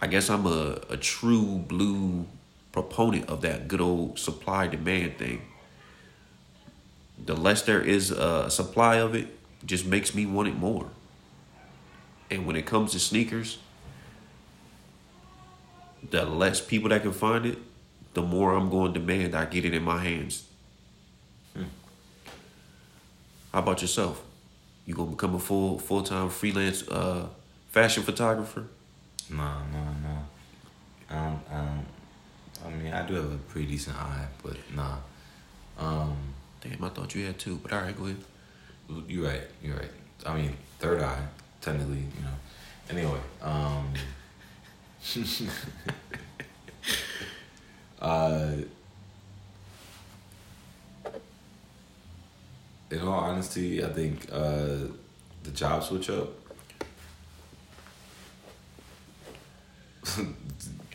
I 0.00 0.06
guess 0.06 0.30
I'm 0.30 0.46
a, 0.46 0.80
a 0.88 0.96
true 0.96 1.58
blue 1.58 2.26
proponent 2.70 3.28
of 3.28 3.40
that 3.42 3.66
good 3.66 3.80
old 3.80 4.18
supply 4.18 4.68
demand 4.68 5.18
thing. 5.18 5.42
The 7.24 7.34
less 7.34 7.62
there 7.62 7.80
is 7.80 8.12
a 8.12 8.48
supply 8.48 8.96
of 8.96 9.14
it, 9.14 9.26
just 9.64 9.84
makes 9.84 10.14
me 10.14 10.24
want 10.24 10.46
it 10.46 10.56
more. 10.56 10.88
And 12.30 12.46
when 12.46 12.54
it 12.54 12.64
comes 12.64 12.92
to 12.92 13.00
sneakers, 13.00 13.58
the 16.10 16.24
less 16.24 16.60
people 16.60 16.90
that 16.90 17.02
can 17.02 17.12
find 17.12 17.44
it, 17.44 17.58
the 18.14 18.22
more 18.22 18.54
I'm 18.54 18.70
going 18.70 18.92
to 18.94 19.00
demand 19.00 19.34
I 19.34 19.46
get 19.46 19.64
it 19.64 19.74
in 19.74 19.82
my 19.82 19.98
hands. 19.98 20.46
Hmm. 21.54 21.64
How 23.52 23.58
about 23.60 23.82
yourself? 23.82 24.22
You 24.88 24.94
gonna 24.94 25.10
become 25.10 25.34
a 25.34 25.38
full 25.38 25.78
full 25.78 26.02
time 26.02 26.30
freelance 26.30 26.88
uh, 26.88 27.26
fashion 27.68 28.02
photographer? 28.02 28.64
Nah, 29.28 29.58
nah, 29.70 29.92
nah. 30.02 30.22
Um, 31.10 31.40
um, 31.52 31.86
I 32.64 32.70
mean, 32.70 32.90
I 32.94 33.06
do 33.06 33.12
have 33.16 33.30
a 33.30 33.36
pretty 33.36 33.66
decent 33.66 33.96
eye, 33.96 34.26
but 34.42 34.56
nah. 34.74 34.96
Um, 35.78 36.16
Damn, 36.62 36.82
I 36.82 36.88
thought 36.88 37.14
you 37.14 37.26
had 37.26 37.38
two, 37.38 37.60
but 37.62 37.70
all 37.70 37.82
right, 37.82 37.94
go 37.94 38.04
ahead. 38.04 38.16
you're 39.06 39.26
right. 39.26 39.42
You're 39.62 39.76
right. 39.76 39.90
I 40.24 40.34
mean, 40.34 40.56
third 40.78 41.02
eye, 41.02 41.22
technically, 41.60 41.98
you 41.98 42.22
know. 42.22 42.32
Anyway, 42.88 43.20
um, 43.42 43.92
uh, 48.00 48.52
in 52.90 53.00
all 53.00 53.20
honesty, 53.20 53.84
I 53.84 53.88
think 53.88 54.26
uh, 54.32 54.88
the 55.42 55.50
job 55.52 55.84
switch 55.84 56.10
up. 56.10 56.28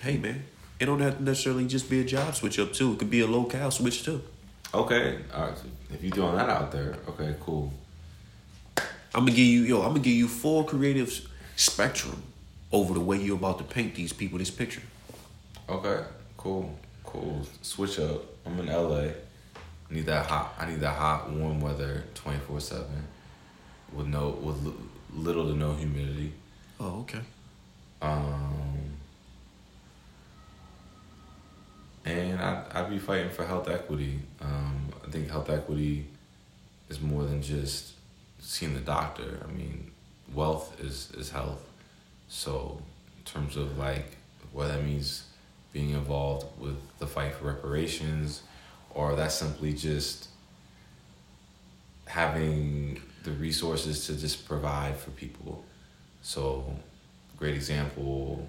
Hey 0.02 0.18
man, 0.18 0.44
it 0.82 0.86
don't 0.86 1.00
have 1.00 1.20
to 1.20 1.24
necessarily 1.24 1.66
just 1.66 1.90
be 1.90 2.02
a 2.02 2.04
job 2.04 2.36
switch 2.36 2.60
up 2.60 2.74
too. 2.74 2.92
It 2.92 3.00
could 3.00 3.10
be 3.10 3.22
a 3.22 3.26
locale 3.26 3.72
switch 3.72 4.04
too. 4.04 4.22
Okay, 4.74 5.20
all 5.34 5.48
right. 5.48 5.58
So 5.58 5.64
if 5.94 6.04
you're 6.04 6.14
throwing 6.14 6.36
that 6.36 6.50
out 6.50 6.74
there, 6.74 6.98
okay, 7.08 7.36
cool. 7.40 7.72
I'm 9.16 9.24
gonna 9.24 9.32
give 9.32 9.46
you 9.46 9.62
yo. 9.62 9.82
I'm 9.82 9.92
gonna 9.92 10.00
give 10.02 10.12
you 10.12 10.28
full 10.28 10.66
creative 10.66 11.26
spectrum 11.56 12.22
over 12.74 12.94
the 12.94 13.00
way 13.00 13.16
you're 13.16 13.38
about 13.38 13.60
to 13.60 13.64
paint 13.64 13.96
these 13.96 14.12
people 14.12 14.40
this 14.40 14.52
picture. 14.52 14.82
Okay, 15.70 16.04
cool, 16.36 16.78
cool. 17.06 17.48
Switch 17.62 17.98
up. 18.00 18.24
I'm 18.46 18.60
in 18.60 18.66
LA. 18.66 19.14
I 19.94 19.96
need 19.96 20.06
that 20.08 20.26
hot. 20.26 20.56
I 20.58 20.66
need 20.66 20.80
that 20.80 20.96
hot, 20.96 21.30
warm 21.30 21.62
weather, 21.62 22.06
twenty 22.16 22.40
four 22.40 22.60
seven, 22.60 23.08
with 23.94 24.08
no 24.08 24.30
with 24.30 24.76
little 25.14 25.46
to 25.52 25.56
no 25.56 25.74
humidity. 25.74 26.34
Oh, 26.80 27.02
okay. 27.02 27.20
Um, 28.02 28.98
and 32.06 32.40
I 32.40 32.64
I'd 32.72 32.90
be 32.90 32.98
fighting 32.98 33.30
for 33.30 33.46
health 33.46 33.70
equity. 33.70 34.20
Um, 34.42 34.92
I 35.08 35.12
think 35.12 35.30
health 35.30 35.52
equity 35.52 36.08
is 36.90 37.00
more 37.00 37.24
than 37.26 37.44
just 37.44 37.94
seeing 38.40 38.74
the 38.74 38.80
doctor. 38.80 39.46
I 39.48 39.52
mean, 39.52 39.92
wealth 40.34 40.76
is 40.82 41.12
is 41.16 41.30
health. 41.30 41.70
So, 42.30 42.82
in 43.20 43.26
terms 43.26 43.58
of 43.58 43.78
like 43.78 44.18
what 44.54 44.70
that 44.70 44.84
means, 44.84 45.26
being 45.72 45.92
involved 45.92 46.48
with 46.60 46.78
the 46.98 47.06
fight 47.06 47.36
for 47.36 47.46
reparations, 47.46 48.42
or 48.94 49.16
that's 49.16 49.36
simply 49.36 49.74
just 49.74 50.28
having 52.06 53.02
the 53.24 53.32
resources 53.32 54.06
to 54.08 54.16
just 54.16 54.48
provide 54.48 54.98
for 54.98 55.12
people. 55.12 55.64
So, 56.22 56.66
great 57.38 57.56
example, 57.56 58.48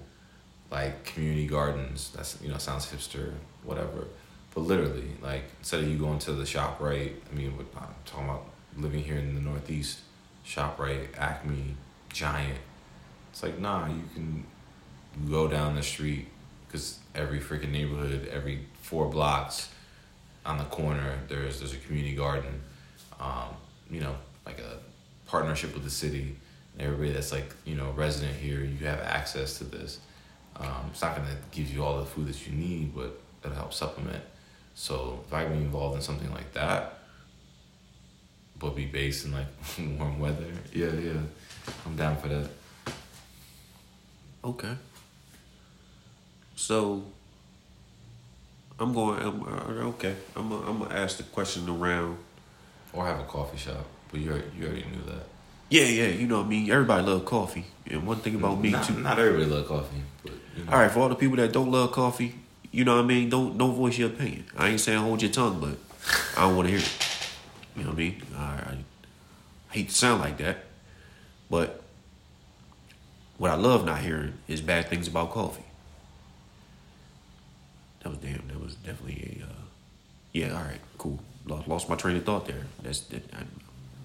like 0.70 1.04
community 1.04 1.46
gardens. 1.46 2.10
That's 2.14 2.38
you 2.42 2.48
know 2.50 2.58
sounds 2.58 2.86
hipster, 2.86 3.32
whatever. 3.62 4.06
But 4.54 4.60
literally, 4.62 5.08
like 5.22 5.44
instead 5.60 5.80
of 5.82 5.88
you 5.88 5.98
going 5.98 6.18
to 6.20 6.32
the 6.32 6.44
ShopRite, 6.44 7.14
I 7.30 7.34
mean, 7.34 7.56
what- 7.56 7.66
I'm 7.76 7.94
talking 8.04 8.28
about 8.28 8.46
living 8.76 9.02
here 9.02 9.16
in 9.16 9.34
the 9.34 9.40
Northeast, 9.40 10.00
ShopRite, 10.46 11.16
Acme, 11.16 11.76
Giant. 12.12 12.58
It's 13.32 13.42
like 13.42 13.58
nah, 13.58 13.86
you 13.88 14.02
can 14.14 14.44
go 15.28 15.48
down 15.48 15.74
the 15.76 15.82
street 15.82 16.28
because 16.66 16.98
every 17.14 17.38
freaking 17.40 17.70
neighborhood, 17.70 18.28
every 18.32 18.66
four 18.80 19.08
blocks, 19.08 19.70
on 20.46 20.58
the 20.58 20.64
corner, 20.64 21.18
there's 21.28 21.58
there's 21.58 21.72
a 21.72 21.78
community 21.78 22.14
garden. 22.14 22.60
Um, 23.20 23.56
you 23.90 24.00
know, 24.00 24.14
like 24.44 24.58
a 24.58 24.78
partnership 25.26 25.74
with 25.74 25.84
the 25.84 25.90
city 25.90 26.36
and 26.72 26.82
everybody 26.86 27.12
that's 27.12 27.32
like 27.32 27.54
you 27.64 27.74
know 27.74 27.90
resident 27.92 28.36
here. 28.36 28.60
You 28.60 28.86
have 28.86 29.00
access 29.00 29.58
to 29.58 29.64
this. 29.64 30.00
Um, 30.56 30.90
it's 30.90 31.02
not 31.02 31.16
gonna 31.16 31.36
give 31.50 31.70
you 31.72 31.84
all 31.84 31.98
the 31.98 32.06
food 32.06 32.28
that 32.28 32.46
you 32.46 32.52
need, 32.52 32.94
but 32.94 33.18
it'll 33.42 33.56
help 33.56 33.72
supplement. 33.72 34.22
So 34.74 35.20
if 35.26 35.32
I 35.32 35.44
can 35.44 35.52
be 35.52 35.58
involved 35.64 35.96
in 35.96 36.02
something 36.02 36.30
like 36.32 36.52
that, 36.54 36.98
but 38.58 38.74
be 38.74 38.86
based 38.86 39.24
in 39.24 39.32
like 39.32 39.46
warm 39.98 40.18
weather, 40.18 40.46
yeah, 40.72 40.92
yeah, 40.92 41.20
I'm 41.86 41.96
down 41.96 42.16
for 42.16 42.28
that. 42.28 42.48
Okay. 44.44 44.74
So 46.56 47.04
I'm 48.78 48.92
going. 48.92 49.20
I'm, 49.22 49.42
uh, 49.42 49.88
okay. 49.90 50.14
I'm. 50.36 50.48
gonna- 50.48 50.66
I'm 50.70 50.78
gonna 50.80 50.94
ask 50.94 51.16
the 51.18 51.22
question 51.24 51.68
around. 51.68 52.18
Or 52.92 53.04
have 53.06 53.20
a 53.20 53.24
coffee 53.24 53.56
shop, 53.56 53.84
but 54.10 54.20
you 54.20 54.30
already, 54.30 54.46
you 54.58 54.66
already 54.66 54.84
knew 54.84 55.02
that. 55.12 55.26
Yeah, 55.68 55.84
yeah. 55.84 56.06
You 56.08 56.26
know 56.28 56.38
what 56.38 56.46
I 56.46 56.48
mean. 56.48 56.70
Everybody 56.70 57.04
love 57.06 57.24
coffee, 57.24 57.64
and 57.90 58.06
one 58.06 58.18
thing 58.18 58.36
about 58.36 58.60
me 58.60 58.70
not, 58.70 58.84
too. 58.84 58.94
not 58.94 59.18
everybody 59.18 59.46
love 59.46 59.66
coffee, 59.66 60.02
but 60.22 60.32
you 60.56 60.64
know. 60.64 60.72
All 60.72 60.78
right, 60.78 60.90
for 60.90 61.00
all 61.00 61.08
the 61.08 61.14
people 61.16 61.36
that 61.38 61.52
don't 61.52 61.70
love 61.72 61.90
coffee, 61.92 62.34
you 62.70 62.84
know 62.84 62.94
what 62.96 63.04
I 63.04 63.08
mean. 63.08 63.28
Don't 63.30 63.58
don't 63.58 63.74
voice 63.74 63.98
your 63.98 64.10
opinion. 64.10 64.44
I 64.56 64.68
ain't 64.68 64.80
saying 64.80 64.98
hold 65.00 65.22
your 65.22 65.32
tongue, 65.32 65.58
but 65.60 65.76
I 66.36 66.42
don't 66.46 66.56
want 66.56 66.68
to 66.68 66.76
hear 66.76 66.80
it. 66.84 67.18
You 67.76 67.82
know 67.82 67.90
what 67.90 67.94
I 67.96 67.98
mean? 67.98 68.22
I, 68.36 68.40
I 68.42 68.76
hate 69.70 69.88
to 69.88 69.94
sound 69.94 70.20
like 70.20 70.38
that, 70.38 70.58
but 71.50 71.82
what 73.38 73.50
I 73.50 73.54
love 73.56 73.84
not 73.84 73.98
hearing 74.00 74.34
is 74.46 74.60
bad 74.60 74.88
things 74.88 75.08
about 75.08 75.32
coffee. 75.32 75.64
That 78.04 78.10
was 78.10 78.18
damn. 78.18 78.42
Was 78.64 78.76
definitely 78.76 79.40
a. 79.42 79.44
Uh, 79.44 79.62
yeah. 80.32 80.56
All 80.56 80.64
right. 80.64 80.80
Cool. 80.96 81.20
Lost, 81.46 81.68
lost 81.68 81.88
my 81.90 81.96
train 81.96 82.16
of 82.16 82.24
thought 82.24 82.46
there. 82.46 82.64
That's 82.82 83.00
that. 83.00 83.22
I 83.34 83.42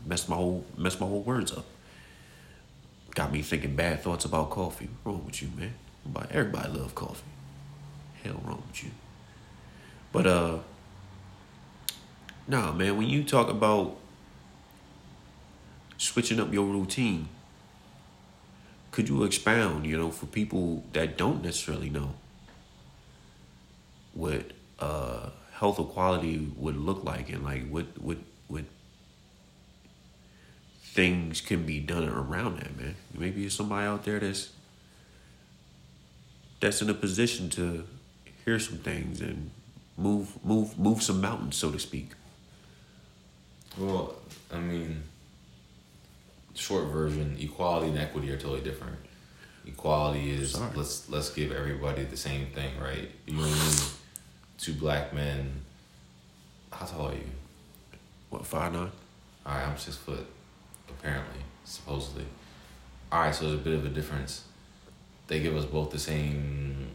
messed 0.06 0.28
my 0.28 0.36
whole 0.36 0.66
messed 0.78 1.00
my 1.00 1.08
whole 1.08 1.22
words 1.22 1.54
up. 1.54 1.66
Got 3.16 3.32
me 3.32 3.42
thinking 3.42 3.76
bad 3.76 4.02
thoughts 4.02 4.26
about 4.26 4.50
coffee. 4.50 4.90
What's 5.04 5.06
wrong 5.06 5.26
with 5.26 5.42
you, 5.42 5.50
man? 5.58 5.74
Everybody, 6.06 6.36
everybody 6.36 6.78
love 6.78 6.94
coffee. 6.94 7.24
Hell 8.24 8.42
wrong 8.46 8.64
with 8.68 8.84
you. 8.84 8.92
But 10.12 10.28
uh 10.28 10.58
nah 12.48 12.74
man, 12.74 12.98
when 12.98 13.08
you 13.08 13.24
talk 13.24 13.50
about 13.50 13.96
switching 15.98 16.40
up 16.40 16.52
your 16.52 16.66
routine, 16.66 17.30
could 18.92 19.08
you 19.08 19.24
expound, 19.24 19.86
you 19.86 19.98
know, 19.98 20.12
for 20.12 20.26
people 20.26 20.84
that 20.94 21.18
don't 21.18 21.44
necessarily 21.44 21.90
know 21.90 22.16
what 24.14 24.52
uh 24.80 25.30
health 25.54 25.80
equality 25.80 26.52
would 26.56 26.78
look 26.78 27.04
like 27.04 27.30
and 27.30 27.44
like 27.44 27.68
what 27.70 27.86
what 28.02 28.18
what 28.48 28.64
things 30.82 31.40
can 31.42 31.66
be 31.66 31.80
done 31.80 32.10
around 32.10 32.58
that, 32.58 32.76
man. 32.78 32.96
Maybe 33.14 33.42
there's 33.42 33.54
somebody 33.56 33.86
out 33.86 34.04
there 34.06 34.20
that's 34.20 34.50
that's 36.60 36.82
in 36.82 36.90
a 36.90 36.94
position 36.94 37.50
to 37.52 37.86
hear 38.44 38.60
some 38.60 38.78
things 38.80 39.22
and 39.22 39.52
move 39.98 40.44
move 40.44 40.78
move 40.78 41.02
some 41.04 41.22
mountains, 41.22 41.56
so 41.56 41.72
to 41.72 41.80
speak. 41.80 42.12
Well, 43.78 44.16
I 44.52 44.58
mean, 44.58 45.04
short 46.56 46.86
version, 46.88 47.38
equality 47.40 47.90
and 47.90 47.98
equity 48.00 48.32
are 48.32 48.38
totally 48.38 48.62
different. 48.62 48.98
Equality 49.66 50.32
is 50.32 50.54
Sorry. 50.54 50.72
let's 50.76 51.10
let's 51.10 51.30
give 51.30 51.52
everybody 51.52 52.04
the 52.04 52.18
same 52.18 52.48
thing, 52.48 52.80
right? 52.80 53.10
You 53.28 53.44
and 53.44 53.52
me, 53.52 53.84
two 54.60 54.74
black 54.74 55.14
men. 55.14 55.62
How 56.72 56.86
tall 56.86 57.08
are 57.08 57.14
you? 57.14 57.30
What 58.30 58.46
five 58.46 58.74
nine? 58.74 58.92
All 59.46 59.56
right, 59.56 59.66
I'm 59.66 59.78
six 59.78 59.96
foot, 59.98 60.26
apparently, 60.90 61.40
supposedly. 61.64 62.26
All 63.12 63.22
right, 63.22 63.34
so 63.34 63.46
there's 63.48 63.60
a 63.60 63.64
bit 63.64 63.74
of 63.74 63.86
a 63.86 63.90
difference. 63.90 64.44
They 65.28 65.40
give 65.40 65.56
us 65.56 65.66
both 65.66 65.90
the 65.92 66.00
same 66.00 66.90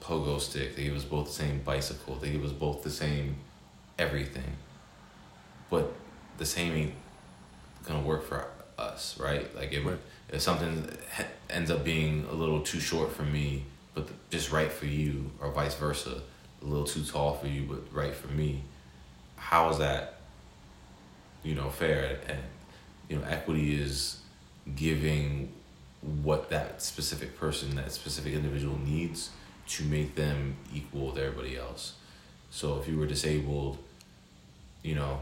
pogo 0.00 0.40
stick. 0.40 0.74
They 0.74 0.84
give 0.84 0.96
us 0.96 1.04
both 1.04 1.26
the 1.26 1.32
same 1.32 1.60
bicycle. 1.60 2.16
They 2.16 2.30
give 2.30 2.44
us 2.44 2.52
both 2.52 2.82
the 2.82 2.90
same 2.90 3.36
everything. 3.98 4.56
But 5.70 5.92
the 6.38 6.44
same 6.44 6.72
ain't 6.72 6.94
gonna 7.84 8.02
work 8.02 8.24
for 8.24 8.48
us, 8.78 9.18
right? 9.20 9.54
Like 9.54 9.72
if 9.72 9.84
Right. 9.84 9.98
if 10.30 10.40
something 10.40 10.90
ends 11.50 11.70
up 11.70 11.84
being 11.84 12.24
a 12.30 12.32
little 12.34 12.60
too 12.62 12.80
short 12.80 13.12
for 13.12 13.22
me, 13.22 13.64
but 13.94 14.08
just 14.30 14.50
right 14.50 14.72
for 14.72 14.86
you, 14.86 15.30
or 15.40 15.50
vice 15.50 15.74
versa, 15.74 16.22
a 16.62 16.64
little 16.64 16.86
too 16.86 17.04
tall 17.04 17.34
for 17.34 17.46
you, 17.46 17.62
but 17.62 17.82
right 17.92 18.14
for 18.14 18.28
me, 18.28 18.62
how 19.36 19.70
is 19.70 19.78
that 19.78 20.16
you 21.46 21.54
know, 21.54 21.70
fair. 21.70 22.18
And, 22.28 22.38
you 23.08 23.16
know, 23.16 23.24
equity 23.24 23.80
is 23.80 24.18
giving 24.74 25.52
what 26.22 26.50
that 26.50 26.82
specific 26.82 27.38
person, 27.38 27.76
that 27.76 27.92
specific 27.92 28.34
individual 28.34 28.76
needs 28.78 29.30
to 29.68 29.84
make 29.84 30.16
them 30.16 30.56
equal 30.74 31.06
with 31.06 31.18
everybody 31.18 31.56
else. 31.56 31.94
So 32.50 32.78
if 32.78 32.88
you 32.88 32.98
were 32.98 33.06
disabled, 33.06 33.78
you 34.82 34.96
know, 34.96 35.20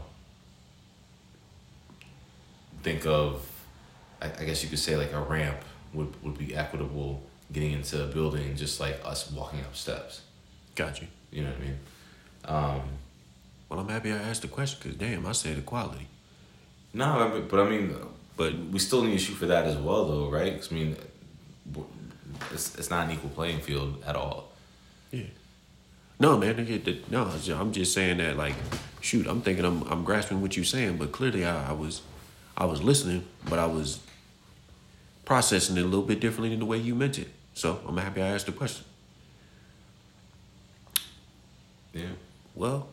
think 2.81 3.05
of, 3.05 3.47
I, 4.21 4.25
I 4.27 4.45
guess 4.45 4.63
you 4.63 4.69
could 4.69 4.79
say 4.79 4.97
like 4.97 5.13
a 5.13 5.21
ramp 5.21 5.57
would, 5.93 6.21
would 6.23 6.37
be 6.37 6.55
equitable 6.55 7.21
getting 7.51 7.71
into 7.71 8.03
a 8.03 8.07
building 8.07 8.55
just 8.55 8.79
like 8.79 8.99
us 9.05 9.31
walking 9.31 9.59
up 9.61 9.75
steps. 9.75 10.21
Got 10.73 11.01
you. 11.01 11.07
You 11.35 11.43
know 11.43 11.49
what 11.49 11.57
I 11.57 11.65
mean? 11.65 11.77
Um, 12.45 12.81
Well, 13.69 13.79
I'm 13.81 13.89
happy 13.89 14.11
I 14.13 14.17
asked 14.17 14.43
the 14.43 14.47
question 14.47 14.79
because 14.81 14.97
damn, 14.97 15.25
I 15.25 15.33
said 15.33 15.57
equality. 15.57 16.07
no, 16.93 17.05
I 17.05 17.33
mean, 17.33 17.47
but 17.49 17.59
I 17.59 17.69
mean, 17.69 17.93
But 18.37 18.57
we 18.71 18.79
still 18.79 19.01
need 19.03 19.11
to 19.13 19.17
shoot 19.25 19.35
for 19.35 19.47
that 19.47 19.65
as 19.65 19.75
well, 19.75 20.05
though, 20.05 20.29
right? 20.29 20.65
I 20.69 20.73
mean, 20.73 20.95
it's 22.53 22.75
it's 22.79 22.89
not 22.89 23.05
an 23.05 23.11
equal 23.15 23.29
playing 23.31 23.59
field 23.61 24.01
at 24.05 24.15
all. 24.15 24.51
yeah, 25.11 25.23
no, 26.19 26.37
man. 26.37 26.55
Get 26.65 27.11
no, 27.11 27.29
I'm 27.61 27.71
just 27.73 27.93
saying 27.93 28.17
that 28.17 28.37
like, 28.37 28.55
shoot, 29.01 29.27
I'm 29.27 29.41
thinking 29.41 29.65
I'm 29.65 29.83
I'm 29.91 30.03
grasping 30.05 30.41
what 30.41 30.55
you're 30.55 30.65
saying, 30.75 30.97
but 30.97 31.11
clearly 31.11 31.43
I, 31.45 31.71
I 31.71 31.73
was 31.73 32.01
I 32.57 32.65
was 32.65 32.81
listening, 32.81 33.23
but 33.49 33.59
I 33.59 33.65
was 33.65 33.99
processing 35.25 35.75
it 35.77 35.81
a 35.81 35.85
little 35.85 36.05
bit 36.05 36.19
differently 36.21 36.49
than 36.49 36.59
the 36.59 36.65
way 36.65 36.77
you 36.77 36.95
meant 36.95 37.17
it. 37.19 37.27
So 37.53 37.79
I'm 37.87 37.97
happy 37.97 38.21
I 38.21 38.27
asked 38.27 38.45
the 38.45 38.51
question. 38.53 38.85
Yeah. 41.95 42.07
Well, 42.53 42.89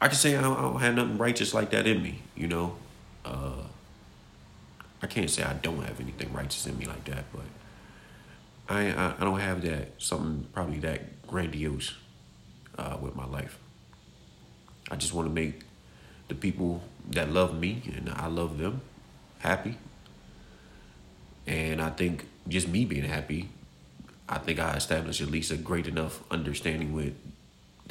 I 0.00 0.06
can 0.06 0.16
say 0.16 0.36
I 0.36 0.40
don't, 0.40 0.56
I 0.56 0.62
don't 0.62 0.80
have 0.80 0.94
nothing 0.94 1.18
righteous 1.18 1.52
like 1.52 1.70
that 1.70 1.86
in 1.86 2.00
me, 2.00 2.20
you 2.36 2.46
know. 2.46 2.76
Uh, 3.24 3.64
I 5.02 5.06
can't 5.08 5.28
say 5.28 5.42
I 5.42 5.54
don't 5.54 5.82
have 5.82 6.00
anything 6.00 6.32
righteous 6.32 6.64
in 6.66 6.78
me 6.78 6.86
like 6.86 7.04
that, 7.06 7.24
but 7.32 7.42
I 8.68 8.92
I, 8.92 9.14
I 9.18 9.24
don't 9.24 9.40
have 9.40 9.62
that 9.62 9.88
something 9.98 10.46
probably 10.54 10.78
that 10.78 11.26
grandiose 11.26 11.94
uh, 12.78 12.96
with 13.00 13.16
my 13.16 13.26
life. 13.26 13.58
I 14.92 14.96
just 14.96 15.12
want 15.12 15.28
to 15.28 15.34
make 15.34 15.62
the 16.28 16.36
people 16.36 16.82
that 17.10 17.32
love 17.32 17.58
me 17.58 17.82
and 17.96 18.10
I 18.10 18.28
love 18.28 18.58
them 18.58 18.80
happy, 19.40 19.76
and 21.48 21.82
I 21.82 21.90
think 21.90 22.26
just 22.46 22.68
me 22.68 22.84
being 22.84 23.04
happy, 23.04 23.48
I 24.28 24.38
think 24.38 24.60
I 24.60 24.74
established 24.74 25.20
at 25.20 25.30
least 25.30 25.50
a 25.50 25.56
great 25.56 25.88
enough 25.88 26.22
understanding 26.30 26.92
with 26.92 27.14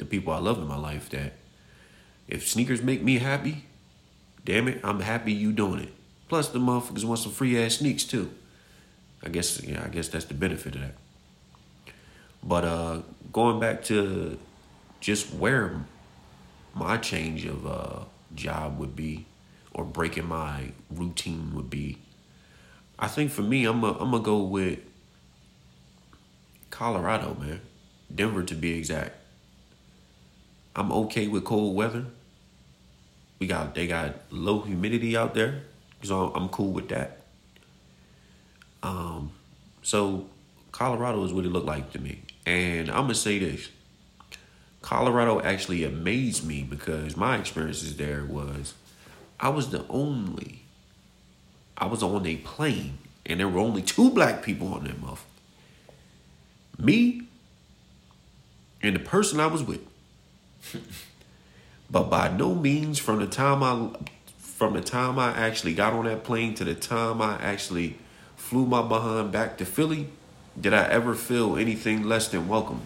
the 0.00 0.04
people 0.04 0.32
I 0.32 0.38
love 0.38 0.58
in 0.58 0.66
my 0.66 0.76
life 0.76 1.08
that 1.10 1.34
if 2.26 2.48
sneakers 2.48 2.82
make 2.82 3.02
me 3.02 3.18
happy, 3.18 3.66
damn 4.44 4.66
it, 4.66 4.80
I'm 4.82 5.00
happy 5.00 5.32
you 5.32 5.52
doing 5.52 5.80
it. 5.80 5.92
Plus 6.28 6.48
the 6.48 6.58
motherfuckers 6.58 7.04
want 7.04 7.20
some 7.20 7.32
free 7.32 7.62
ass 7.62 7.76
sneaks 7.76 8.04
too. 8.04 8.32
I 9.22 9.28
guess 9.28 9.62
yeah, 9.62 9.84
I 9.84 9.88
guess 9.88 10.08
that's 10.08 10.24
the 10.24 10.34
benefit 10.34 10.74
of 10.74 10.80
that. 10.80 10.94
But 12.42 12.64
uh 12.64 13.02
going 13.32 13.60
back 13.60 13.84
to 13.84 14.38
just 15.00 15.32
where 15.34 15.84
my 16.74 16.96
change 16.96 17.44
of 17.44 17.66
uh 17.66 18.04
job 18.34 18.78
would 18.78 18.96
be 18.96 19.26
or 19.72 19.84
breaking 19.84 20.26
my 20.26 20.72
routine 20.90 21.52
would 21.54 21.70
be. 21.70 21.98
I 22.98 23.08
think 23.08 23.30
for 23.30 23.42
me 23.42 23.64
I'm 23.66 23.84
a, 23.84 23.92
I'm 23.92 24.10
gonna 24.10 24.20
go 24.22 24.42
with 24.42 24.78
Colorado, 26.70 27.36
man. 27.38 27.60
Denver 28.12 28.42
to 28.42 28.54
be 28.54 28.78
exact. 28.78 29.19
I'm 30.74 30.92
okay 30.92 31.26
with 31.26 31.44
cold 31.44 31.76
weather. 31.76 32.06
We 33.38 33.46
got 33.46 33.74
they 33.74 33.86
got 33.86 34.16
low 34.30 34.60
humidity 34.60 35.16
out 35.16 35.34
there, 35.34 35.62
so 36.02 36.32
I'm 36.34 36.48
cool 36.48 36.72
with 36.72 36.88
that. 36.88 37.20
Um, 38.82 39.32
so 39.82 40.26
Colorado 40.72 41.24
is 41.24 41.32
what 41.32 41.44
it 41.44 41.48
looked 41.48 41.66
like 41.66 41.92
to 41.92 41.98
me, 41.98 42.22
and 42.46 42.90
I'm 42.90 43.02
gonna 43.02 43.14
say 43.14 43.38
this: 43.38 43.68
Colorado 44.82 45.40
actually 45.40 45.84
amazed 45.84 46.46
me 46.46 46.62
because 46.62 47.16
my 47.16 47.36
experiences 47.36 47.96
there 47.96 48.24
was 48.24 48.74
I 49.38 49.48
was 49.48 49.70
the 49.70 49.84
only 49.88 50.62
I 51.76 51.86
was 51.86 52.02
on 52.02 52.26
a 52.26 52.36
plane, 52.36 52.98
and 53.24 53.40
there 53.40 53.48
were 53.48 53.60
only 53.60 53.82
two 53.82 54.10
black 54.10 54.42
people 54.42 54.74
on 54.74 54.84
that 54.84 55.00
muff. 55.00 55.24
Me 56.78 57.22
and 58.82 58.94
the 58.94 59.00
person 59.00 59.40
I 59.40 59.46
was 59.46 59.62
with. 59.62 59.80
but 61.90 62.04
by 62.04 62.28
no 62.28 62.54
means 62.54 62.98
from 62.98 63.20
the 63.20 63.26
time 63.26 63.62
I 63.62 63.90
from 64.38 64.74
the 64.74 64.82
time 64.82 65.18
I 65.18 65.30
actually 65.30 65.72
got 65.74 65.94
on 65.94 66.04
that 66.04 66.22
plane 66.22 66.54
to 66.56 66.64
the 66.64 66.74
time 66.74 67.22
I 67.22 67.38
actually 67.40 67.96
flew 68.36 68.66
my 68.66 68.82
behind 68.82 69.32
back 69.32 69.56
to 69.58 69.64
Philly, 69.64 70.08
did 70.60 70.74
I 70.74 70.84
ever 70.88 71.14
feel 71.14 71.56
anything 71.56 72.02
less 72.02 72.28
than 72.28 72.46
welcome. 72.46 72.82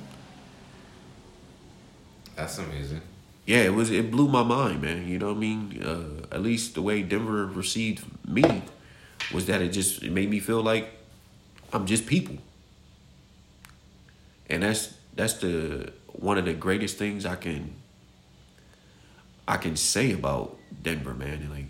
That's 2.37 2.59
amazing. 2.59 3.01
Yeah, 3.47 3.59
it 3.59 3.75
was 3.75 3.91
it 3.91 4.11
blew 4.11 4.29
my 4.29 4.43
mind, 4.43 4.83
man. 4.83 5.09
You 5.09 5.19
know 5.19 5.29
what 5.29 5.37
I 5.37 5.41
mean? 5.41 5.83
Uh, 5.83 6.35
at 6.35 6.43
least 6.43 6.75
the 6.75 6.83
way 6.83 7.03
Denver 7.03 7.47
received 7.47 8.05
me 8.27 8.63
was 9.33 9.47
that 9.47 9.61
it 9.61 9.69
just 9.69 10.03
it 10.03 10.13
made 10.13 10.31
me 10.31 10.41
feel 10.41 10.63
like 10.63 10.91
I'm 11.73 11.87
just 11.87 12.07
people. 12.07 12.39
And 14.49 14.63
that's 14.63 14.95
that's 15.15 15.35
the 15.35 15.93
one 16.15 16.39
of 16.39 16.45
the 16.45 16.55
greatest 16.55 16.97
things 16.97 17.27
I 17.27 17.37
can 17.37 17.75
I 19.47 19.59
can 19.59 19.77
say 19.77 20.13
about 20.13 20.57
Denver, 20.83 21.13
man. 21.13 21.35
and 21.43 21.51
Like 21.51 21.67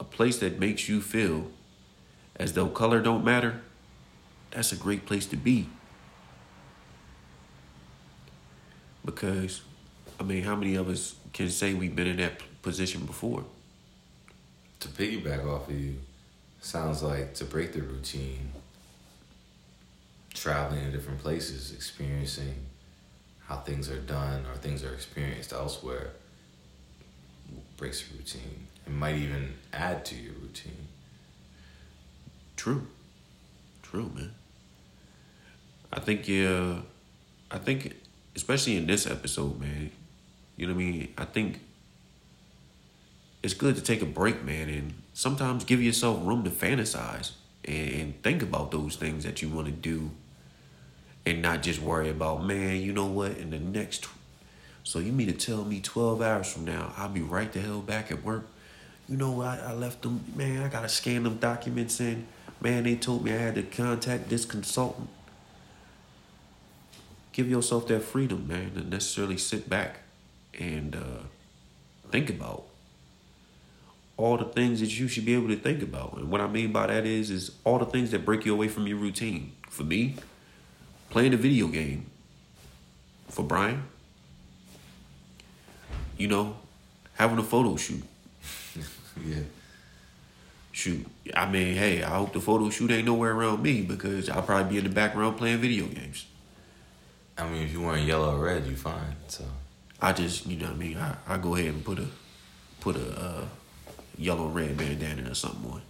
a 0.00 0.04
place 0.04 0.38
that 0.38 0.58
makes 0.58 0.88
you 0.88 1.00
feel 1.02 1.50
as 2.36 2.54
though 2.54 2.68
color 2.68 3.02
don't 3.02 3.24
matter. 3.24 3.60
That's 4.50 4.72
a 4.72 4.76
great 4.76 5.04
place 5.04 5.26
to 5.26 5.36
be. 5.36 5.68
Because 9.04 9.62
I 10.18 10.22
mean, 10.22 10.42
how 10.42 10.56
many 10.56 10.74
of 10.76 10.88
us 10.88 11.16
can 11.32 11.50
say 11.50 11.74
we've 11.74 11.94
been 11.94 12.06
in 12.06 12.16
that 12.16 12.40
position 12.62 13.04
before? 13.04 13.44
To 14.80 14.88
piggyback 14.88 15.46
off 15.46 15.68
of 15.68 15.78
you, 15.78 15.96
sounds 16.60 17.02
like 17.02 17.34
to 17.34 17.44
break 17.44 17.72
the 17.72 17.82
routine, 17.82 18.52
traveling 20.32 20.84
to 20.84 20.90
different 20.90 21.20
places, 21.20 21.72
experiencing 21.72 22.54
how 23.46 23.56
things 23.58 23.88
are 23.90 23.98
done 24.00 24.44
or 24.46 24.56
things 24.56 24.82
are 24.82 24.92
experienced 24.92 25.52
elsewhere 25.52 26.10
breaks 27.76 28.04
your 28.08 28.18
routine. 28.18 28.66
It 28.86 28.92
might 28.92 29.16
even 29.16 29.54
add 29.72 30.04
to 30.06 30.14
your 30.16 30.32
routine. 30.34 30.88
True. 32.56 32.86
True, 33.82 34.10
man. 34.14 34.32
I 35.92 36.00
think 36.00 36.26
yeah 36.26 36.80
I 37.50 37.58
think 37.58 37.94
especially 38.34 38.76
in 38.76 38.86
this 38.86 39.06
episode, 39.06 39.60
man, 39.60 39.90
you 40.56 40.66
know 40.66 40.74
what 40.74 40.80
I 40.80 40.84
mean? 40.84 41.14
I 41.16 41.24
think 41.24 41.60
it's 43.42 43.54
good 43.54 43.76
to 43.76 43.82
take 43.82 44.02
a 44.02 44.06
break, 44.06 44.44
man, 44.44 44.68
and 44.68 44.94
sometimes 45.14 45.64
give 45.64 45.82
yourself 45.82 46.18
room 46.26 46.44
to 46.44 46.50
fantasize 46.50 47.32
and, 47.64 47.90
and 47.90 48.22
think 48.22 48.42
about 48.42 48.70
those 48.70 48.96
things 48.96 49.24
that 49.24 49.40
you 49.40 49.48
want 49.48 49.66
to 49.66 49.72
do 49.72 50.10
and 51.26 51.42
not 51.42 51.62
just 51.62 51.82
worry 51.82 52.08
about, 52.08 52.44
man, 52.44 52.80
you 52.80 52.92
know 52.92 53.06
what, 53.06 53.36
in 53.36 53.50
the 53.50 53.58
next 53.58 54.04
tw- 54.04 54.10
so 54.84 55.00
you 55.00 55.10
mean 55.10 55.26
to 55.26 55.32
tell 55.32 55.64
me 55.64 55.80
12 55.80 56.22
hours 56.22 56.52
from 56.52 56.64
now, 56.64 56.94
I'll 56.96 57.08
be 57.08 57.20
right 57.20 57.52
the 57.52 57.60
hell 57.60 57.80
back 57.80 58.12
at 58.12 58.22
work? 58.22 58.46
You 59.08 59.16
know, 59.16 59.42
I, 59.42 59.56
I 59.58 59.72
left 59.72 60.02
them, 60.02 60.22
man, 60.36 60.62
I 60.62 60.68
got 60.68 60.82
to 60.82 60.88
scan 60.88 61.24
them 61.24 61.38
documents 61.38 62.00
in. 62.00 62.28
Man, 62.60 62.84
they 62.84 62.94
told 62.94 63.24
me 63.24 63.32
I 63.32 63.36
had 63.36 63.56
to 63.56 63.64
contact 63.64 64.28
this 64.28 64.44
consultant. 64.44 65.08
Give 67.32 67.50
yourself 67.50 67.88
that 67.88 68.04
freedom, 68.04 68.46
man, 68.46 68.74
to 68.74 68.88
necessarily 68.88 69.36
sit 69.36 69.68
back 69.68 70.02
and 70.58 70.94
uh, 70.94 71.24
think 72.12 72.30
about 72.30 72.64
all 74.16 74.38
the 74.38 74.44
things 74.44 74.78
that 74.80 74.98
you 74.98 75.08
should 75.08 75.24
be 75.24 75.34
able 75.34 75.48
to 75.48 75.56
think 75.56 75.82
about. 75.82 76.16
And 76.16 76.30
what 76.30 76.40
I 76.40 76.46
mean 76.46 76.70
by 76.70 76.86
that 76.86 77.04
is, 77.04 77.30
is 77.30 77.50
all 77.64 77.80
the 77.80 77.86
things 77.86 78.12
that 78.12 78.24
break 78.24 78.46
you 78.46 78.54
away 78.54 78.68
from 78.68 78.86
your 78.86 78.98
routine. 78.98 79.52
For 79.68 79.82
me, 79.82 80.14
playing 81.10 81.34
a 81.34 81.36
video 81.36 81.68
game. 81.68 82.06
For 83.28 83.42
Brian, 83.42 83.82
you 86.16 86.28
know, 86.28 86.56
having 87.14 87.38
a 87.38 87.42
photo 87.42 87.76
shoot. 87.76 88.02
Yeah. 89.24 89.44
Shoot, 90.72 91.06
I 91.34 91.50
mean, 91.50 91.74
hey, 91.74 92.02
I 92.02 92.10
hope 92.16 92.34
the 92.34 92.40
photo 92.40 92.68
shoot 92.68 92.90
ain't 92.90 93.06
nowhere 93.06 93.32
around 93.32 93.62
me 93.62 93.80
because 93.80 94.28
I'll 94.28 94.42
probably 94.42 94.72
be 94.72 94.76
in 94.78 94.84
the 94.84 94.90
background 94.90 95.38
playing 95.38 95.56
video 95.56 95.86
games. 95.86 96.26
I 97.38 97.48
mean, 97.48 97.62
if 97.62 97.72
you 97.72 97.80
weren't 97.80 98.06
yellow 98.06 98.36
or 98.36 98.44
red, 98.44 98.66
you 98.66 98.76
fine. 98.76 99.16
So 99.28 99.44
I 100.02 100.12
just, 100.12 100.46
you 100.46 100.58
know 100.58 100.66
what 100.66 100.74
I 100.74 100.76
mean, 100.76 100.98
I, 100.98 101.16
I 101.26 101.38
go 101.38 101.54
ahead 101.56 101.68
and 101.68 101.82
put 101.82 101.98
a 101.98 102.06
put 102.80 102.96
a 102.96 103.18
uh, 103.18 103.44
yellow 104.18 104.48
red 104.48 104.76
bandana 104.76 105.30
or 105.30 105.34
something 105.34 105.70
on. 105.70 105.82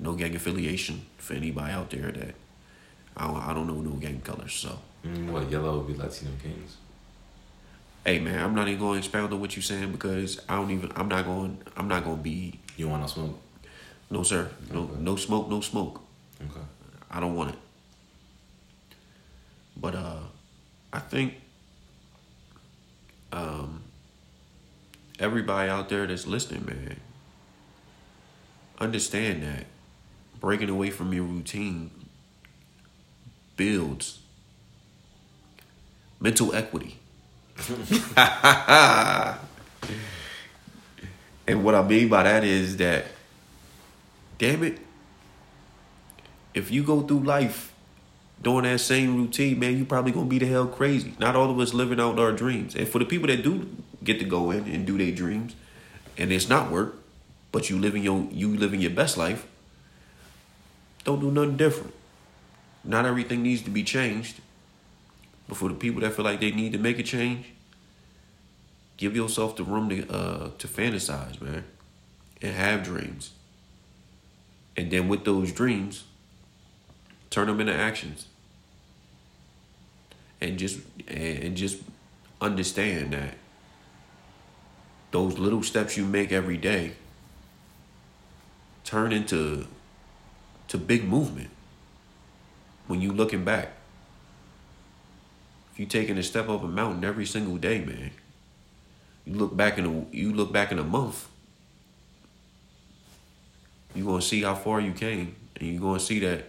No 0.00 0.14
gang 0.14 0.34
affiliation 0.34 1.06
for 1.16 1.34
anybody 1.34 1.72
out 1.72 1.90
there 1.90 2.10
that 2.10 2.34
I 3.16 3.26
don't, 3.26 3.36
I 3.48 3.54
don't 3.54 3.66
know 3.66 3.80
no 3.80 3.92
game 3.96 4.20
colors. 4.20 4.52
So, 4.54 4.78
mm, 5.06 5.30
what 5.30 5.50
yellow 5.50 5.78
would 5.78 5.86
be 5.86 5.94
Latino 5.94 6.32
Kings. 6.42 6.76
hey 8.04 8.18
man, 8.20 8.42
I'm 8.42 8.54
not 8.54 8.66
even 8.68 8.80
going 8.80 8.94
to 8.94 8.98
expound 9.06 9.32
on 9.32 9.40
what 9.40 9.54
you're 9.56 9.62
saying 9.62 9.92
because 9.92 10.40
I 10.48 10.56
don't 10.56 10.70
even. 10.70 10.90
I'm 10.96 11.08
not 11.08 11.24
going. 11.24 11.58
I'm 11.76 11.88
not 11.88 12.04
going 12.04 12.16
to 12.18 12.22
be. 12.22 12.58
You 12.76 12.88
want 12.88 13.02
no 13.02 13.06
smoke? 13.08 13.38
No 14.10 14.22
sir. 14.22 14.50
No 14.72 14.80
Okay. 14.80 14.92
no 15.00 15.16
smoke. 15.16 15.48
No 15.48 15.60
smoke. 15.60 16.00
Okay. 16.40 16.60
I 17.10 17.20
don't 17.20 17.34
want 17.36 17.50
it. 17.50 17.58
But 19.76 19.94
uh 19.94 20.18
I 20.92 20.98
think 21.00 21.34
um 23.32 23.82
everybody 25.18 25.70
out 25.70 25.88
there 25.88 26.06
that's 26.06 26.26
listening, 26.26 26.66
man, 26.66 27.00
understand 28.78 29.42
that 29.42 29.66
breaking 30.40 30.68
away 30.68 30.90
from 30.90 31.12
your 31.12 31.24
routine 31.24 31.90
builds 33.56 34.20
mental 36.20 36.54
equity. 36.54 36.96
and 41.46 41.64
what 41.64 41.74
I 41.74 41.82
mean 41.82 42.08
by 42.08 42.24
that 42.24 42.44
is 42.44 42.78
that, 42.78 43.06
damn 44.38 44.64
it, 44.64 44.78
if 46.54 46.70
you 46.70 46.82
go 46.82 47.02
through 47.02 47.20
life 47.20 47.72
doing 48.42 48.64
that 48.64 48.80
same 48.80 49.16
routine, 49.16 49.58
man, 49.58 49.76
you 49.76 49.84
probably 49.84 50.12
gonna 50.12 50.26
be 50.26 50.38
the 50.38 50.46
hell 50.46 50.66
crazy. 50.66 51.14
Not 51.18 51.36
all 51.36 51.50
of 51.50 51.58
us 51.58 51.74
living 51.74 52.00
out 52.00 52.18
our 52.18 52.32
dreams. 52.32 52.74
And 52.74 52.88
for 52.88 52.98
the 52.98 53.04
people 53.04 53.26
that 53.28 53.42
do 53.42 53.68
get 54.02 54.18
to 54.20 54.24
go 54.24 54.50
in 54.50 54.68
and 54.68 54.86
do 54.86 54.98
their 54.98 55.12
dreams, 55.12 55.54
and 56.16 56.32
it's 56.32 56.48
not 56.48 56.70
work, 56.70 56.96
but 57.52 57.70
you 57.70 57.78
living 57.78 58.02
your 58.02 58.28
you 58.30 58.56
living 58.56 58.80
your 58.80 58.90
best 58.90 59.16
life, 59.16 59.46
don't 61.04 61.20
do 61.20 61.30
nothing 61.30 61.56
different. 61.56 61.92
Not 62.84 63.06
everything 63.06 63.42
needs 63.42 63.62
to 63.62 63.70
be 63.70 63.82
changed. 63.82 64.40
But 65.48 65.56
for 65.56 65.68
the 65.68 65.74
people 65.74 66.02
that 66.02 66.14
feel 66.14 66.24
like 66.24 66.40
they 66.40 66.50
need 66.50 66.72
to 66.72 66.78
make 66.78 66.98
a 66.98 67.02
change, 67.02 67.46
give 68.96 69.16
yourself 69.16 69.56
the 69.56 69.64
room 69.64 69.88
to 69.88 70.10
uh 70.10 70.50
to 70.58 70.68
fantasize, 70.68 71.40
man, 71.40 71.64
and 72.40 72.54
have 72.54 72.82
dreams. 72.82 73.32
And 74.76 74.90
then 74.90 75.08
with 75.08 75.24
those 75.24 75.52
dreams, 75.52 76.04
turn 77.30 77.46
them 77.46 77.60
into 77.60 77.74
actions. 77.74 78.26
And 80.40 80.58
just 80.58 80.80
and 81.08 81.56
just 81.56 81.82
understand 82.40 83.12
that 83.12 83.34
those 85.10 85.38
little 85.38 85.62
steps 85.62 85.96
you 85.96 86.04
make 86.04 86.32
every 86.32 86.56
day 86.56 86.94
turn 88.82 89.12
into 89.12 89.66
to 90.68 90.76
big 90.76 91.04
movement 91.04 91.50
when 92.86 93.00
you 93.00 93.12
looking 93.12 93.44
back. 93.44 93.72
If 95.72 95.80
you 95.80 95.86
taking 95.86 96.18
a 96.18 96.22
step 96.22 96.48
up 96.48 96.62
a 96.62 96.68
mountain 96.68 97.04
every 97.04 97.26
single 97.26 97.56
day, 97.56 97.80
man, 97.80 98.12
you 99.24 99.34
look 99.34 99.56
back 99.56 99.76
in 99.78 99.86
a 99.86 100.16
you 100.16 100.32
look 100.32 100.52
back 100.52 100.70
in 100.70 100.78
a 100.78 100.84
month, 100.84 101.28
you 103.94 104.04
gonna 104.04 104.22
see 104.22 104.42
how 104.42 104.54
far 104.54 104.80
you 104.80 104.92
came, 104.92 105.34
and 105.56 105.68
you 105.68 105.80
gonna 105.80 105.98
see 105.98 106.20
that 106.20 106.44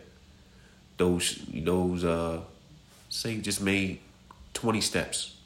those 0.98 1.41
those 1.54 2.04
uh 2.04 2.41
say 3.10 3.38
just 3.39 3.62
made 3.62 4.00
twenty 4.54 4.82
steps, 4.82 5.38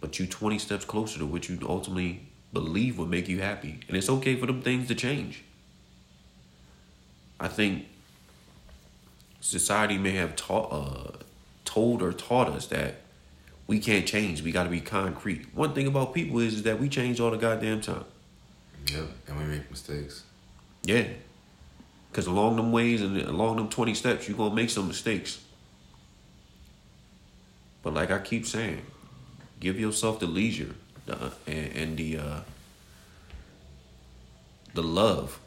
but 0.00 0.18
you 0.18 0.26
twenty 0.26 0.58
steps 0.58 0.84
closer 0.84 1.18
to 1.20 1.26
what 1.26 1.48
you 1.48 1.58
ultimately 1.66 2.20
believe 2.52 2.98
will 2.98 3.06
make 3.06 3.28
you 3.28 3.40
happy, 3.40 3.80
and 3.88 3.96
it's 3.96 4.10
okay 4.10 4.36
for 4.36 4.46
them 4.46 4.60
things 4.60 4.88
to 4.88 4.94
change. 4.94 5.42
I 7.40 7.48
think 7.48 7.86
society 9.42 9.98
may 9.98 10.12
have 10.12 10.34
taught 10.34 10.72
uh, 10.72 11.18
told 11.66 12.00
or 12.00 12.12
taught 12.12 12.48
us 12.48 12.66
that 12.68 12.94
we 13.66 13.78
can't 13.78 14.06
change. 14.06 14.42
We 14.42 14.52
got 14.52 14.64
to 14.64 14.70
be 14.70 14.80
concrete. 14.80 15.54
One 15.54 15.74
thing 15.74 15.86
about 15.86 16.14
people 16.14 16.38
is, 16.38 16.54
is 16.54 16.62
that 16.62 16.80
we 16.80 16.88
change 16.88 17.20
all 17.20 17.30
the 17.30 17.36
goddamn 17.36 17.80
time. 17.82 18.04
Yeah, 18.90 19.04
and 19.28 19.38
we 19.38 19.44
make 19.44 19.70
mistakes. 19.70 20.24
Yeah. 20.84 21.06
Because 22.10 22.26
along 22.26 22.56
them 22.56 22.72
ways 22.72 23.00
and 23.00 23.16
along 23.20 23.56
them 23.56 23.68
20 23.68 23.94
steps, 23.94 24.28
you're 24.28 24.36
to 24.36 24.54
make 24.54 24.70
some 24.70 24.88
mistakes. 24.88 25.42
But 27.82 27.94
like 27.94 28.10
I 28.10 28.18
keep 28.18 28.46
saying, 28.46 28.82
give 29.60 29.78
yourself 29.78 30.20
the 30.20 30.26
leisure 30.26 30.74
uh, 31.08 31.30
and, 31.46 31.76
and 31.76 31.96
the 31.96 32.18
uh, 32.18 32.40
the 34.74 34.82
love 34.82 35.40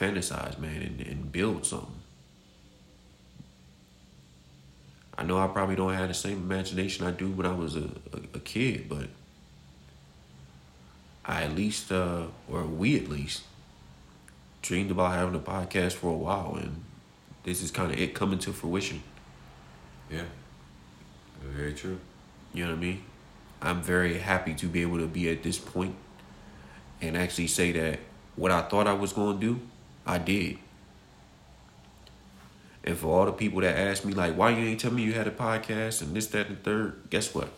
fantasize, 0.00 0.58
man, 0.58 0.82
and, 0.82 1.00
and 1.06 1.30
build 1.30 1.66
something. 1.66 2.00
I 5.18 5.24
know 5.24 5.38
I 5.38 5.48
probably 5.48 5.76
don't 5.76 5.92
have 5.92 6.08
the 6.08 6.14
same 6.14 6.38
imagination 6.38 7.06
I 7.06 7.10
do 7.10 7.30
when 7.30 7.44
I 7.44 7.52
was 7.52 7.76
a, 7.76 7.90
a, 8.12 8.20
a 8.34 8.40
kid, 8.40 8.88
but 8.88 9.08
I 11.26 11.42
at 11.42 11.54
least, 11.54 11.92
uh, 11.92 12.22
or 12.48 12.64
we 12.64 12.96
at 12.96 13.08
least, 13.08 13.42
dreamed 14.62 14.90
about 14.90 15.12
having 15.12 15.34
a 15.34 15.38
podcast 15.38 15.92
for 15.92 16.12
a 16.12 16.16
while, 16.16 16.56
and 16.56 16.82
this 17.44 17.62
is 17.62 17.70
kind 17.70 17.92
of 17.92 17.98
it 17.98 18.14
coming 18.14 18.38
to 18.38 18.52
fruition. 18.52 19.02
Yeah, 20.10 20.24
very 21.42 21.74
true. 21.74 22.00
You 22.54 22.64
know 22.64 22.70
what 22.70 22.78
I 22.78 22.80
mean? 22.80 23.04
I'm 23.60 23.82
very 23.82 24.18
happy 24.18 24.54
to 24.54 24.66
be 24.66 24.80
able 24.80 24.98
to 24.98 25.06
be 25.06 25.28
at 25.28 25.42
this 25.42 25.58
point 25.58 25.94
and 27.02 27.16
actually 27.16 27.46
say 27.46 27.72
that 27.72 28.00
what 28.36 28.50
I 28.50 28.62
thought 28.62 28.86
I 28.86 28.94
was 28.94 29.12
going 29.12 29.38
to 29.38 29.46
do, 29.46 29.60
I 30.10 30.18
did. 30.18 30.58
And 32.82 32.98
for 32.98 33.06
all 33.06 33.26
the 33.26 33.32
people 33.32 33.60
that 33.60 33.78
ask 33.78 34.04
me, 34.04 34.12
like, 34.12 34.36
why 34.36 34.50
you 34.50 34.66
ain't 34.66 34.80
tell 34.80 34.90
me 34.90 35.02
you 35.02 35.12
had 35.12 35.28
a 35.28 35.30
podcast 35.30 36.02
and 36.02 36.16
this, 36.16 36.26
that, 36.28 36.48
and 36.48 36.60
third, 36.64 37.02
guess 37.10 37.32
what? 37.32 37.48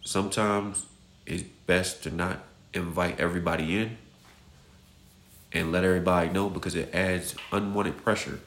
Sometimes 0.00 0.86
it's 1.24 1.44
best 1.66 2.02
to 2.02 2.10
not 2.10 2.40
invite 2.74 3.20
everybody 3.20 3.78
in 3.78 3.96
and 5.52 5.70
let 5.70 5.84
everybody 5.84 6.30
know 6.30 6.50
because 6.50 6.74
it 6.74 6.92
adds 6.92 7.36
unwanted 7.52 7.98
pressure. 7.98 8.40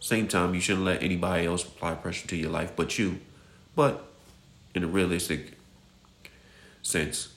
Same 0.00 0.26
time, 0.26 0.54
you 0.54 0.60
shouldn't 0.60 0.86
let 0.86 1.04
anybody 1.04 1.46
else 1.46 1.62
apply 1.62 1.94
pressure 1.94 2.26
to 2.26 2.36
your 2.36 2.50
life 2.50 2.72
but 2.74 2.98
you. 2.98 3.20
But 3.76 4.04
in 4.74 4.82
a 4.82 4.88
realistic 4.88 5.52
sense, 6.82 7.29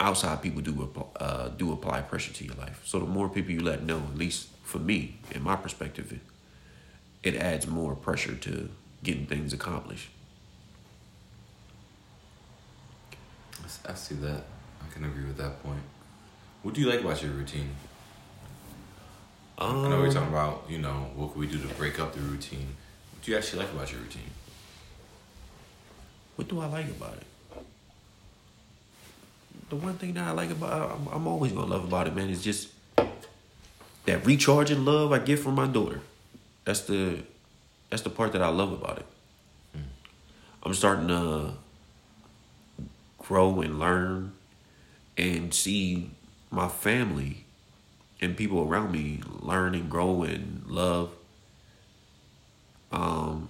outside 0.00 0.42
people 0.42 0.60
do 0.60 0.90
uh, 1.20 1.48
do 1.48 1.72
apply 1.72 2.02
pressure 2.02 2.32
to 2.32 2.44
your 2.44 2.54
life. 2.56 2.82
So 2.84 2.98
the 2.98 3.06
more 3.06 3.28
people 3.28 3.52
you 3.52 3.62
let 3.62 3.82
know, 3.82 3.98
at 3.98 4.18
least 4.18 4.48
for 4.62 4.78
me, 4.78 5.18
in 5.30 5.42
my 5.42 5.56
perspective, 5.56 6.12
it, 6.12 7.34
it 7.34 7.40
adds 7.40 7.66
more 7.66 7.94
pressure 7.94 8.34
to 8.34 8.68
getting 9.02 9.26
things 9.26 9.52
accomplished. 9.52 10.08
I 13.86 13.94
see 13.94 14.14
that. 14.16 14.44
I 14.82 14.92
can 14.92 15.04
agree 15.04 15.24
with 15.24 15.36
that 15.36 15.62
point. 15.62 15.82
What 16.62 16.74
do 16.74 16.80
you 16.80 16.88
like 16.88 17.00
about 17.00 17.22
your 17.22 17.32
routine? 17.32 17.70
Um, 19.58 19.84
I 19.84 19.88
know 19.88 20.00
we're 20.00 20.10
talking 20.10 20.28
about, 20.28 20.64
you 20.68 20.78
know, 20.78 21.10
what 21.14 21.32
can 21.32 21.40
we 21.40 21.46
do 21.46 21.58
to 21.58 21.68
break 21.74 22.00
up 22.00 22.14
the 22.14 22.20
routine. 22.20 22.74
What 23.12 23.22
do 23.22 23.30
you 23.30 23.36
actually 23.36 23.62
like 23.62 23.72
about 23.72 23.92
your 23.92 24.00
routine? 24.00 24.30
What 26.36 26.48
do 26.48 26.60
I 26.60 26.66
like 26.66 26.86
about 26.86 27.14
it? 27.14 27.26
The 29.68 29.76
one 29.76 29.94
thing 29.94 30.14
that 30.14 30.28
I 30.28 30.30
like 30.32 30.50
about 30.50 30.92
I'm, 30.92 31.08
I'm 31.08 31.26
always 31.26 31.52
gonna 31.52 31.66
love 31.66 31.84
about 31.84 32.06
it, 32.06 32.14
man, 32.14 32.30
is 32.30 32.42
just 32.42 32.68
that 34.04 34.24
recharging 34.26 34.84
love 34.84 35.12
I 35.12 35.18
get 35.18 35.38
from 35.38 35.54
my 35.54 35.66
daughter. 35.66 36.00
That's 36.64 36.82
the 36.82 37.22
that's 37.90 38.02
the 38.02 38.10
part 38.10 38.32
that 38.32 38.42
I 38.42 38.48
love 38.48 38.72
about 38.72 38.98
it. 38.98 39.06
I'm 40.62 40.74
starting 40.74 41.08
to 41.08 41.52
grow 43.18 43.60
and 43.60 43.78
learn 43.78 44.32
and 45.16 45.52
see 45.52 46.10
my 46.50 46.68
family 46.68 47.44
and 48.20 48.36
people 48.36 48.66
around 48.66 48.92
me 48.92 49.20
learn 49.40 49.74
and 49.74 49.90
grow 49.90 50.22
and 50.22 50.64
love. 50.66 51.10
Um, 52.90 53.48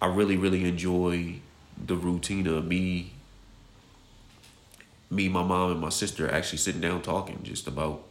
I 0.00 0.06
really, 0.06 0.36
really 0.36 0.64
enjoy 0.64 1.40
the 1.84 1.96
routine 1.96 2.46
of 2.46 2.66
me, 2.66 3.12
me, 5.12 5.28
my 5.28 5.42
mom, 5.42 5.72
and 5.72 5.80
my 5.80 5.90
sister 5.90 6.30
actually 6.30 6.58
sitting 6.58 6.80
down 6.80 7.02
talking 7.02 7.40
just 7.42 7.68
about 7.68 8.02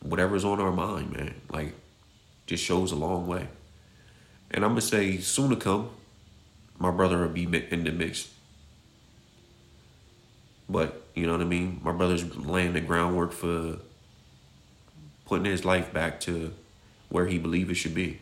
whatever's 0.00 0.44
on 0.44 0.60
our 0.60 0.70
mind, 0.70 1.12
man. 1.12 1.34
Like, 1.48 1.72
just 2.46 2.62
shows 2.62 2.92
a 2.92 2.96
long 2.96 3.26
way. 3.26 3.48
And 4.50 4.62
I'm 4.62 4.72
gonna 4.72 4.82
say, 4.82 5.18
soon 5.18 5.50
to 5.50 5.56
come, 5.56 5.88
my 6.78 6.90
brother 6.90 7.18
will 7.18 7.28
be 7.28 7.44
in 7.44 7.84
the 7.84 7.92
mix. 7.92 8.28
But 10.68 11.02
you 11.14 11.26
know 11.26 11.32
what 11.32 11.40
I 11.40 11.44
mean. 11.44 11.80
My 11.82 11.92
brother's 11.92 12.36
laying 12.36 12.74
the 12.74 12.80
groundwork 12.80 13.32
for 13.32 13.78
putting 15.24 15.46
his 15.46 15.64
life 15.64 15.92
back 15.92 16.20
to 16.20 16.52
where 17.08 17.26
he 17.26 17.38
believes 17.38 17.70
it 17.70 17.74
should 17.74 17.94
be. 17.94 18.20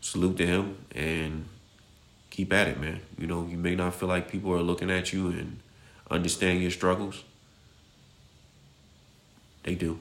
Salute 0.00 0.38
to 0.38 0.46
him 0.46 0.76
and 0.94 1.46
keep 2.30 2.52
at 2.52 2.68
it, 2.68 2.80
man. 2.80 3.00
You 3.18 3.26
know, 3.26 3.46
you 3.46 3.56
may 3.56 3.74
not 3.74 3.94
feel 3.94 4.08
like 4.08 4.30
people 4.30 4.52
are 4.52 4.62
looking 4.62 4.90
at 4.90 5.12
you 5.12 5.28
and 5.28 5.60
understand 6.10 6.60
your 6.60 6.70
struggles. 6.70 7.24
They 9.62 9.74
do. 9.74 9.98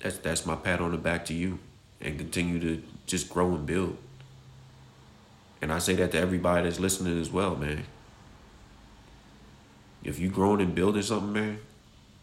That's 0.00 0.18
that's 0.18 0.46
my 0.46 0.56
pat 0.56 0.80
on 0.80 0.92
the 0.92 0.98
back 0.98 1.24
to 1.26 1.34
you 1.34 1.58
and 2.00 2.18
continue 2.18 2.58
to 2.60 2.82
just 3.06 3.28
grow 3.28 3.54
and 3.54 3.66
build. 3.66 3.96
And 5.62 5.72
I 5.72 5.78
say 5.78 5.94
that 5.96 6.12
to 6.12 6.18
everybody 6.18 6.64
that's 6.64 6.80
listening 6.80 7.20
as 7.20 7.30
well, 7.30 7.54
man. 7.54 7.84
If 10.02 10.18
you 10.18 10.30
growing 10.30 10.62
and 10.62 10.74
building 10.74 11.02
something, 11.02 11.32
man, 11.32 11.58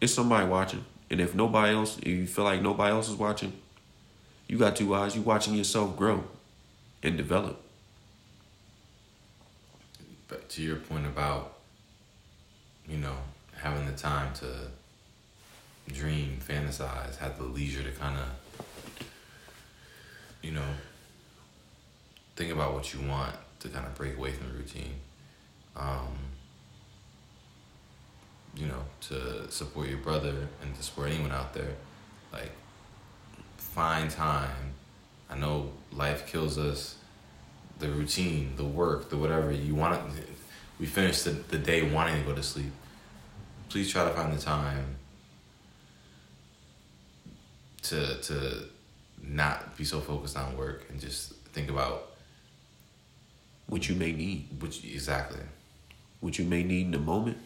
it's 0.00 0.12
somebody 0.12 0.46
watching. 0.46 0.84
And 1.10 1.20
if 1.20 1.34
nobody 1.34 1.74
else, 1.74 1.98
if 1.98 2.08
you 2.08 2.26
feel 2.26 2.44
like 2.44 2.60
nobody 2.60 2.90
else 2.90 3.08
is 3.08 3.14
watching, 3.14 3.52
you 4.48 4.58
got 4.58 4.74
two 4.74 4.92
eyes. 4.94 5.14
You 5.14 5.22
watching 5.22 5.54
yourself 5.54 5.96
grow 5.96 6.24
and 7.02 7.16
develop. 7.16 7.60
But 10.28 10.48
to 10.50 10.62
your 10.62 10.76
point 10.76 11.06
about, 11.06 11.54
you 12.88 12.98
know, 12.98 13.16
having 13.56 13.86
the 13.86 13.92
time 13.92 14.32
to 14.34 14.46
dream, 15.92 16.38
fantasize, 16.46 17.16
have 17.16 17.38
the 17.38 17.44
leisure 17.44 17.82
to 17.82 17.90
kind 17.92 18.18
of, 18.18 19.06
you 20.42 20.52
know, 20.52 20.74
think 22.36 22.52
about 22.52 22.74
what 22.74 22.92
you 22.92 23.00
want 23.08 23.34
to 23.60 23.68
kind 23.68 23.86
of 23.86 23.94
break 23.94 24.16
away 24.16 24.32
from 24.32 24.48
the 24.48 24.54
routine. 24.54 24.94
Um, 25.76 26.16
you 28.54 28.66
know, 28.66 28.82
to 29.02 29.50
support 29.50 29.88
your 29.88 29.98
brother 29.98 30.48
and 30.62 30.74
to 30.74 30.82
support 30.82 31.10
anyone 31.10 31.30
out 31.32 31.54
there, 31.54 31.74
like, 32.32 32.50
find 33.56 34.10
time. 34.10 34.74
I 35.30 35.36
know 35.36 35.70
life 35.92 36.26
kills 36.26 36.58
us. 36.58 36.96
The 37.78 37.88
routine, 37.88 38.54
the 38.56 38.64
work, 38.64 39.08
the 39.08 39.16
whatever 39.16 39.52
you 39.52 39.74
want. 39.74 40.00
We 40.80 40.86
finish 40.86 41.22
the, 41.22 41.30
the 41.30 41.58
day 41.58 41.82
wanting 41.82 42.20
to 42.20 42.28
go 42.28 42.34
to 42.34 42.42
sleep. 42.42 42.72
Please 43.68 43.90
try 43.90 44.04
to 44.04 44.10
find 44.10 44.32
the 44.32 44.40
time 44.40 44.96
to 47.82 48.20
to 48.20 48.64
not 49.22 49.76
be 49.76 49.84
so 49.84 50.00
focused 50.00 50.36
on 50.36 50.56
work 50.56 50.86
and 50.88 51.00
just 51.00 51.34
think 51.52 51.70
about 51.70 52.10
what 53.68 53.88
you 53.88 53.94
may 53.94 54.12
need. 54.12 54.60
Which 54.60 54.84
exactly. 54.84 55.40
What 56.20 56.38
you 56.38 56.44
may 56.44 56.64
need 56.64 56.86
in 56.86 56.90
the 56.90 56.98
moment. 56.98 57.38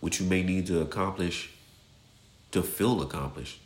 What 0.00 0.20
you 0.20 0.26
may 0.26 0.42
need 0.42 0.66
to 0.66 0.80
accomplish. 0.80 1.50
To 2.52 2.62
feel 2.62 3.02
accomplished. 3.02 3.60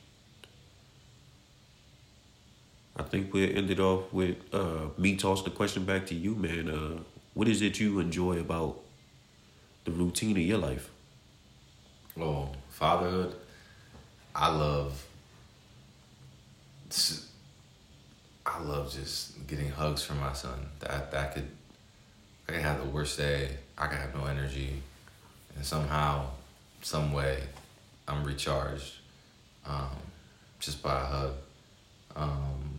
I 3.00 3.02
think 3.02 3.32
we 3.32 3.54
ended 3.54 3.80
off 3.80 4.12
with 4.12 4.36
uh, 4.52 4.88
me 4.98 5.16
toss 5.16 5.42
the 5.42 5.48
question 5.48 5.86
back 5.86 6.04
to 6.08 6.14
you, 6.14 6.34
man. 6.34 6.68
Uh, 6.68 6.98
what 7.32 7.48
is 7.48 7.62
it 7.62 7.80
you 7.80 7.98
enjoy 7.98 8.38
about 8.38 8.78
the 9.86 9.90
routine 9.90 10.32
of 10.32 10.42
your 10.42 10.58
life? 10.58 10.90
Oh, 12.20 12.50
fatherhood. 12.68 13.34
I 14.34 14.48
love 14.48 15.06
I 18.44 18.62
love 18.62 18.92
just 18.92 19.46
getting 19.46 19.70
hugs 19.70 20.02
from 20.02 20.20
my 20.20 20.34
son. 20.34 20.58
That 20.80 21.10
that 21.10 21.34
could 21.34 21.48
I 22.48 22.52
could 22.52 22.60
have 22.60 22.82
the 22.84 22.90
worst 22.90 23.16
day. 23.16 23.56
I 23.78 23.86
could 23.86 23.98
have 23.98 24.14
no 24.14 24.26
energy, 24.26 24.82
and 25.56 25.64
somehow, 25.64 26.26
some 26.82 27.14
way, 27.14 27.44
I'm 28.06 28.24
recharged, 28.24 28.92
um, 29.64 29.96
just 30.58 30.82
by 30.82 31.00
a 31.00 31.04
hug. 31.06 31.34
Um, 32.14 32.69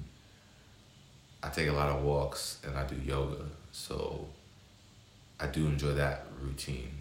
I 1.43 1.49
take 1.49 1.67
a 1.67 1.73
lot 1.73 1.89
of 1.89 2.03
walks 2.03 2.59
and 2.65 2.77
I 2.77 2.85
do 2.85 2.95
yoga, 2.95 3.45
so 3.71 4.27
I 5.39 5.47
do 5.47 5.65
enjoy 5.65 5.93
that 5.93 6.25
routine. 6.41 6.91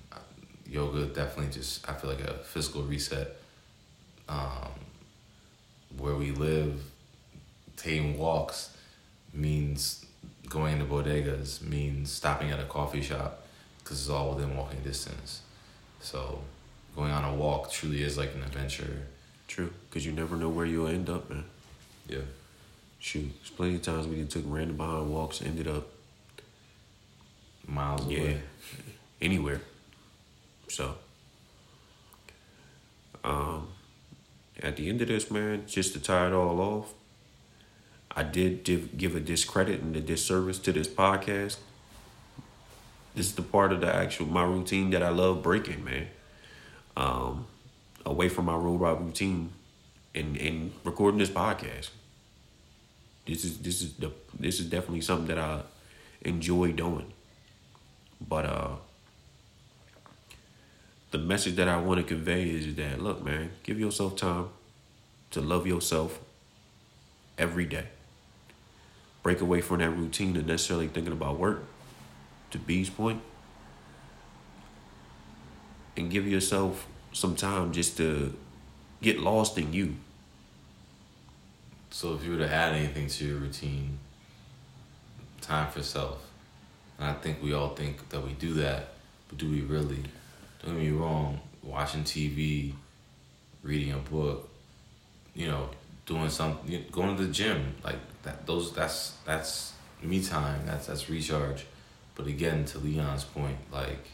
Yoga 0.66 1.06
definitely 1.06 1.52
just 1.52 1.88
I 1.88 1.94
feel 1.94 2.10
like 2.10 2.20
a 2.20 2.34
physical 2.34 2.82
reset. 2.82 3.36
Um, 4.28 4.70
where 5.98 6.14
we 6.14 6.30
live, 6.30 6.80
taking 7.76 8.16
walks 8.16 8.76
means 9.34 10.06
going 10.48 10.78
to 10.78 10.84
bodegas, 10.84 11.62
means 11.62 12.12
stopping 12.12 12.50
at 12.50 12.60
a 12.60 12.64
coffee 12.64 13.02
shop 13.02 13.42
because 13.78 14.00
it's 14.00 14.08
all 14.08 14.34
within 14.34 14.56
walking 14.56 14.80
distance. 14.82 15.42
So 16.00 16.40
going 16.94 17.10
on 17.10 17.24
a 17.24 17.34
walk 17.34 17.70
truly 17.70 18.02
is 18.02 18.16
like 18.16 18.34
an 18.34 18.42
adventure. 18.42 19.06
True, 19.48 19.72
because 19.88 20.06
you 20.06 20.12
never 20.12 20.36
know 20.36 20.48
where 20.48 20.66
you'll 20.66 20.86
end 20.86 21.10
up, 21.10 21.28
man. 21.28 21.44
Yeah. 22.08 22.20
Shoot, 23.00 23.32
there's 23.38 23.50
plenty 23.50 23.76
of 23.76 23.82
times 23.82 24.06
we 24.06 24.22
took 24.24 24.44
random 24.46 24.76
behind 24.76 25.10
walks, 25.10 25.40
ended 25.40 25.66
up 25.66 25.88
miles 27.66 28.06
yeah, 28.06 28.20
away, 28.20 28.42
anywhere. 29.22 29.62
So, 30.68 30.96
um, 33.24 33.68
at 34.62 34.76
the 34.76 34.90
end 34.90 35.00
of 35.00 35.08
this, 35.08 35.30
man, 35.30 35.64
just 35.66 35.94
to 35.94 36.00
tie 36.00 36.26
it 36.26 36.34
all 36.34 36.60
off, 36.60 36.92
I 38.14 38.22
did 38.22 38.64
give 38.64 39.16
a 39.16 39.20
discredit 39.20 39.80
and 39.80 39.96
a 39.96 40.00
disservice 40.00 40.58
to 40.58 40.72
this 40.72 40.86
podcast. 40.86 41.56
This 43.14 43.26
is 43.26 43.34
the 43.34 43.42
part 43.42 43.72
of 43.72 43.80
the 43.80 43.92
actual 43.92 44.26
my 44.26 44.44
routine 44.44 44.90
that 44.90 45.02
I 45.02 45.08
love 45.08 45.42
breaking, 45.42 45.84
man. 45.84 46.08
Um, 46.98 47.46
away 48.04 48.28
from 48.28 48.44
my 48.44 48.56
robot 48.56 49.02
routine, 49.02 49.52
and 50.14 50.36
and 50.36 50.72
recording 50.84 51.18
this 51.18 51.30
podcast. 51.30 51.88
This 53.26 53.44
is 53.44 53.58
this 53.58 53.82
is 53.82 53.94
the 53.94 54.12
this 54.38 54.60
is 54.60 54.66
definitely 54.66 55.02
something 55.02 55.28
that 55.28 55.38
I 55.38 55.62
enjoy 56.22 56.72
doing. 56.72 57.12
But 58.26 58.46
uh, 58.46 58.76
the 61.10 61.18
message 61.18 61.56
that 61.56 61.68
I 61.68 61.80
want 61.80 62.00
to 62.00 62.06
convey 62.06 62.50
is 62.50 62.74
that 62.76 63.00
look, 63.00 63.24
man, 63.24 63.50
give 63.62 63.78
yourself 63.78 64.16
time 64.16 64.48
to 65.30 65.40
love 65.40 65.66
yourself 65.66 66.18
every 67.38 67.66
day 67.66 67.86
break 69.22 69.40
away 69.40 69.60
from 69.60 69.78
that 69.78 69.90
routine 69.90 70.36
and 70.36 70.46
necessarily 70.46 70.88
thinking 70.88 71.12
about 71.12 71.38
work, 71.38 71.64
to 72.50 72.58
B's 72.58 72.90
point, 72.90 73.20
and 75.96 76.10
give 76.10 76.26
yourself 76.26 76.86
some 77.12 77.36
time 77.36 77.72
just 77.72 77.96
to 77.98 78.36
get 79.02 79.18
lost 79.20 79.58
in 79.58 79.72
you. 79.72 79.96
So, 81.90 82.14
if 82.14 82.24
you 82.24 82.32
were 82.32 82.38
to 82.38 82.52
add 82.52 82.74
anything 82.74 83.08
to 83.08 83.24
your 83.24 83.38
routine, 83.38 83.98
time 85.40 85.70
for 85.70 85.82
self, 85.82 86.24
and 86.98 87.10
I 87.10 87.14
think 87.14 87.42
we 87.42 87.52
all 87.52 87.70
think 87.70 88.08
that 88.10 88.22
we 88.24 88.32
do 88.34 88.54
that, 88.54 88.90
but 89.28 89.38
do 89.38 89.50
we 89.50 89.60
really? 89.62 90.04
Don't 90.64 90.74
get 90.74 90.84
me 90.84 90.90
wrong, 90.90 91.40
watching 91.62 92.04
TV, 92.04 92.74
reading 93.62 93.92
a 93.92 93.98
book, 93.98 94.48
you 95.34 95.46
know, 95.48 95.70
doing 96.06 96.30
something, 96.30 96.84
going 96.92 97.16
to 97.16 97.24
the 97.24 97.32
gym, 97.32 97.74
like 97.82 97.98
that. 98.22 98.46
Those 98.46 98.72
that's 98.72 99.16
that's 99.24 99.72
me 100.02 100.22
time. 100.22 100.66
That's 100.66 100.86
that's 100.86 101.08
recharge. 101.08 101.66
But 102.14 102.26
again, 102.26 102.64
to 102.66 102.78
Leon's 102.78 103.24
point, 103.24 103.58
like 103.72 104.06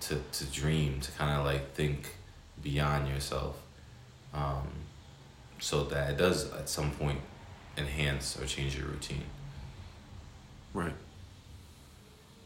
to 0.00 0.20
to 0.32 0.44
dream, 0.46 1.00
to 1.00 1.10
kind 1.12 1.38
of 1.38 1.46
like 1.46 1.72
think 1.74 2.16
beyond 2.62 3.08
yourself, 3.08 3.56
um, 4.32 4.68
so 5.58 5.84
that 5.84 6.10
it 6.10 6.16
does 6.16 6.52
at 6.52 6.68
some 6.68 6.90
point 6.90 7.20
enhance 7.76 8.38
or 8.40 8.46
change 8.46 8.76
your 8.76 8.86
routine. 8.86 9.24
Right. 10.72 10.94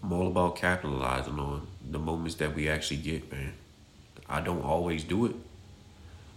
I'm 0.03 0.13
all 0.13 0.29
about 0.29 0.57
capitalizing 0.57 1.39
on 1.39 1.67
the 1.91 1.99
moments 1.99 2.37
that 2.37 2.55
we 2.55 2.69
actually 2.69 2.99
get, 2.99 3.31
man. 3.33 3.53
I 4.29 4.41
don't 4.41 4.63
always 4.63 5.05
do 5.05 5.27
it. 5.27 5.35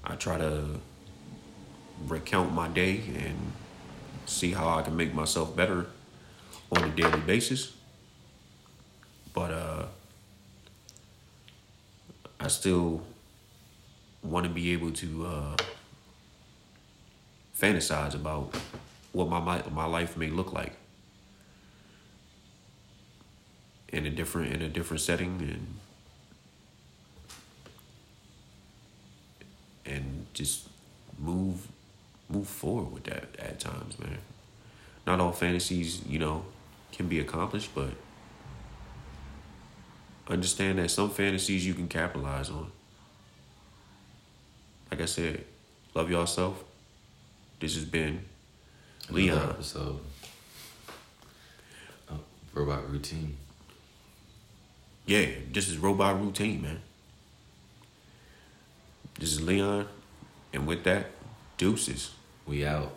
I 0.03 0.15
try 0.15 0.37
to 0.37 0.79
recount 2.07 2.53
my 2.53 2.67
day 2.67 3.01
and 3.15 3.51
see 4.25 4.51
how 4.51 4.69
I 4.69 4.81
can 4.81 4.95
make 4.95 5.13
myself 5.13 5.55
better 5.55 5.87
on 6.71 6.83
a 6.83 6.89
daily 6.89 7.19
basis. 7.19 7.73
But 9.33 9.51
uh, 9.51 9.85
I 12.39 12.47
still 12.47 13.01
want 14.23 14.45
to 14.45 14.51
be 14.51 14.71
able 14.71 14.91
to 14.91 15.25
uh, 15.25 15.57
fantasize 17.61 18.15
about 18.15 18.55
what 19.11 19.29
my 19.29 19.61
my 19.69 19.85
life 19.85 20.17
may 20.17 20.27
look 20.27 20.51
like 20.51 20.73
in 23.89 24.05
a 24.05 24.09
different 24.09 24.53
in 24.53 24.61
a 24.61 24.69
different 24.69 25.01
setting 25.01 25.37
and 25.41 25.79
and 29.85 30.25
just 30.33 30.67
move 31.19 31.67
move 32.29 32.47
forward 32.47 32.91
with 32.91 33.03
that 33.03 33.35
at 33.37 33.59
times, 33.59 33.99
man. 33.99 34.17
Not 35.05 35.19
all 35.19 35.31
fantasies, 35.31 36.01
you 36.07 36.17
know, 36.17 36.45
can 36.91 37.07
be 37.07 37.19
accomplished, 37.19 37.71
but 37.75 37.89
understand 40.27 40.79
that 40.79 40.89
some 40.89 41.09
fantasies 41.09 41.65
you 41.65 41.73
can 41.73 41.87
capitalize 41.87 42.49
on. 42.49 42.71
Like 44.89 45.01
I 45.01 45.05
said, 45.05 45.43
love 45.93 46.09
yourself. 46.09 46.63
This 47.61 47.75
has 47.75 47.85
been 47.85 48.25
Another 49.07 49.21
Leon. 49.21 49.49
episode. 49.51 49.99
Robot 52.53 52.91
routine. 52.91 53.37
Yeah, 55.05 55.27
this 55.53 55.69
is 55.69 55.77
robot 55.77 56.19
routine, 56.19 56.61
man. 56.63 56.81
This 59.17 59.31
is 59.31 59.41
Leon, 59.41 59.87
and 60.51 60.67
with 60.67 60.83
that, 60.83 61.11
deuces. 61.57 62.11
We 62.45 62.65
out. 62.65 62.91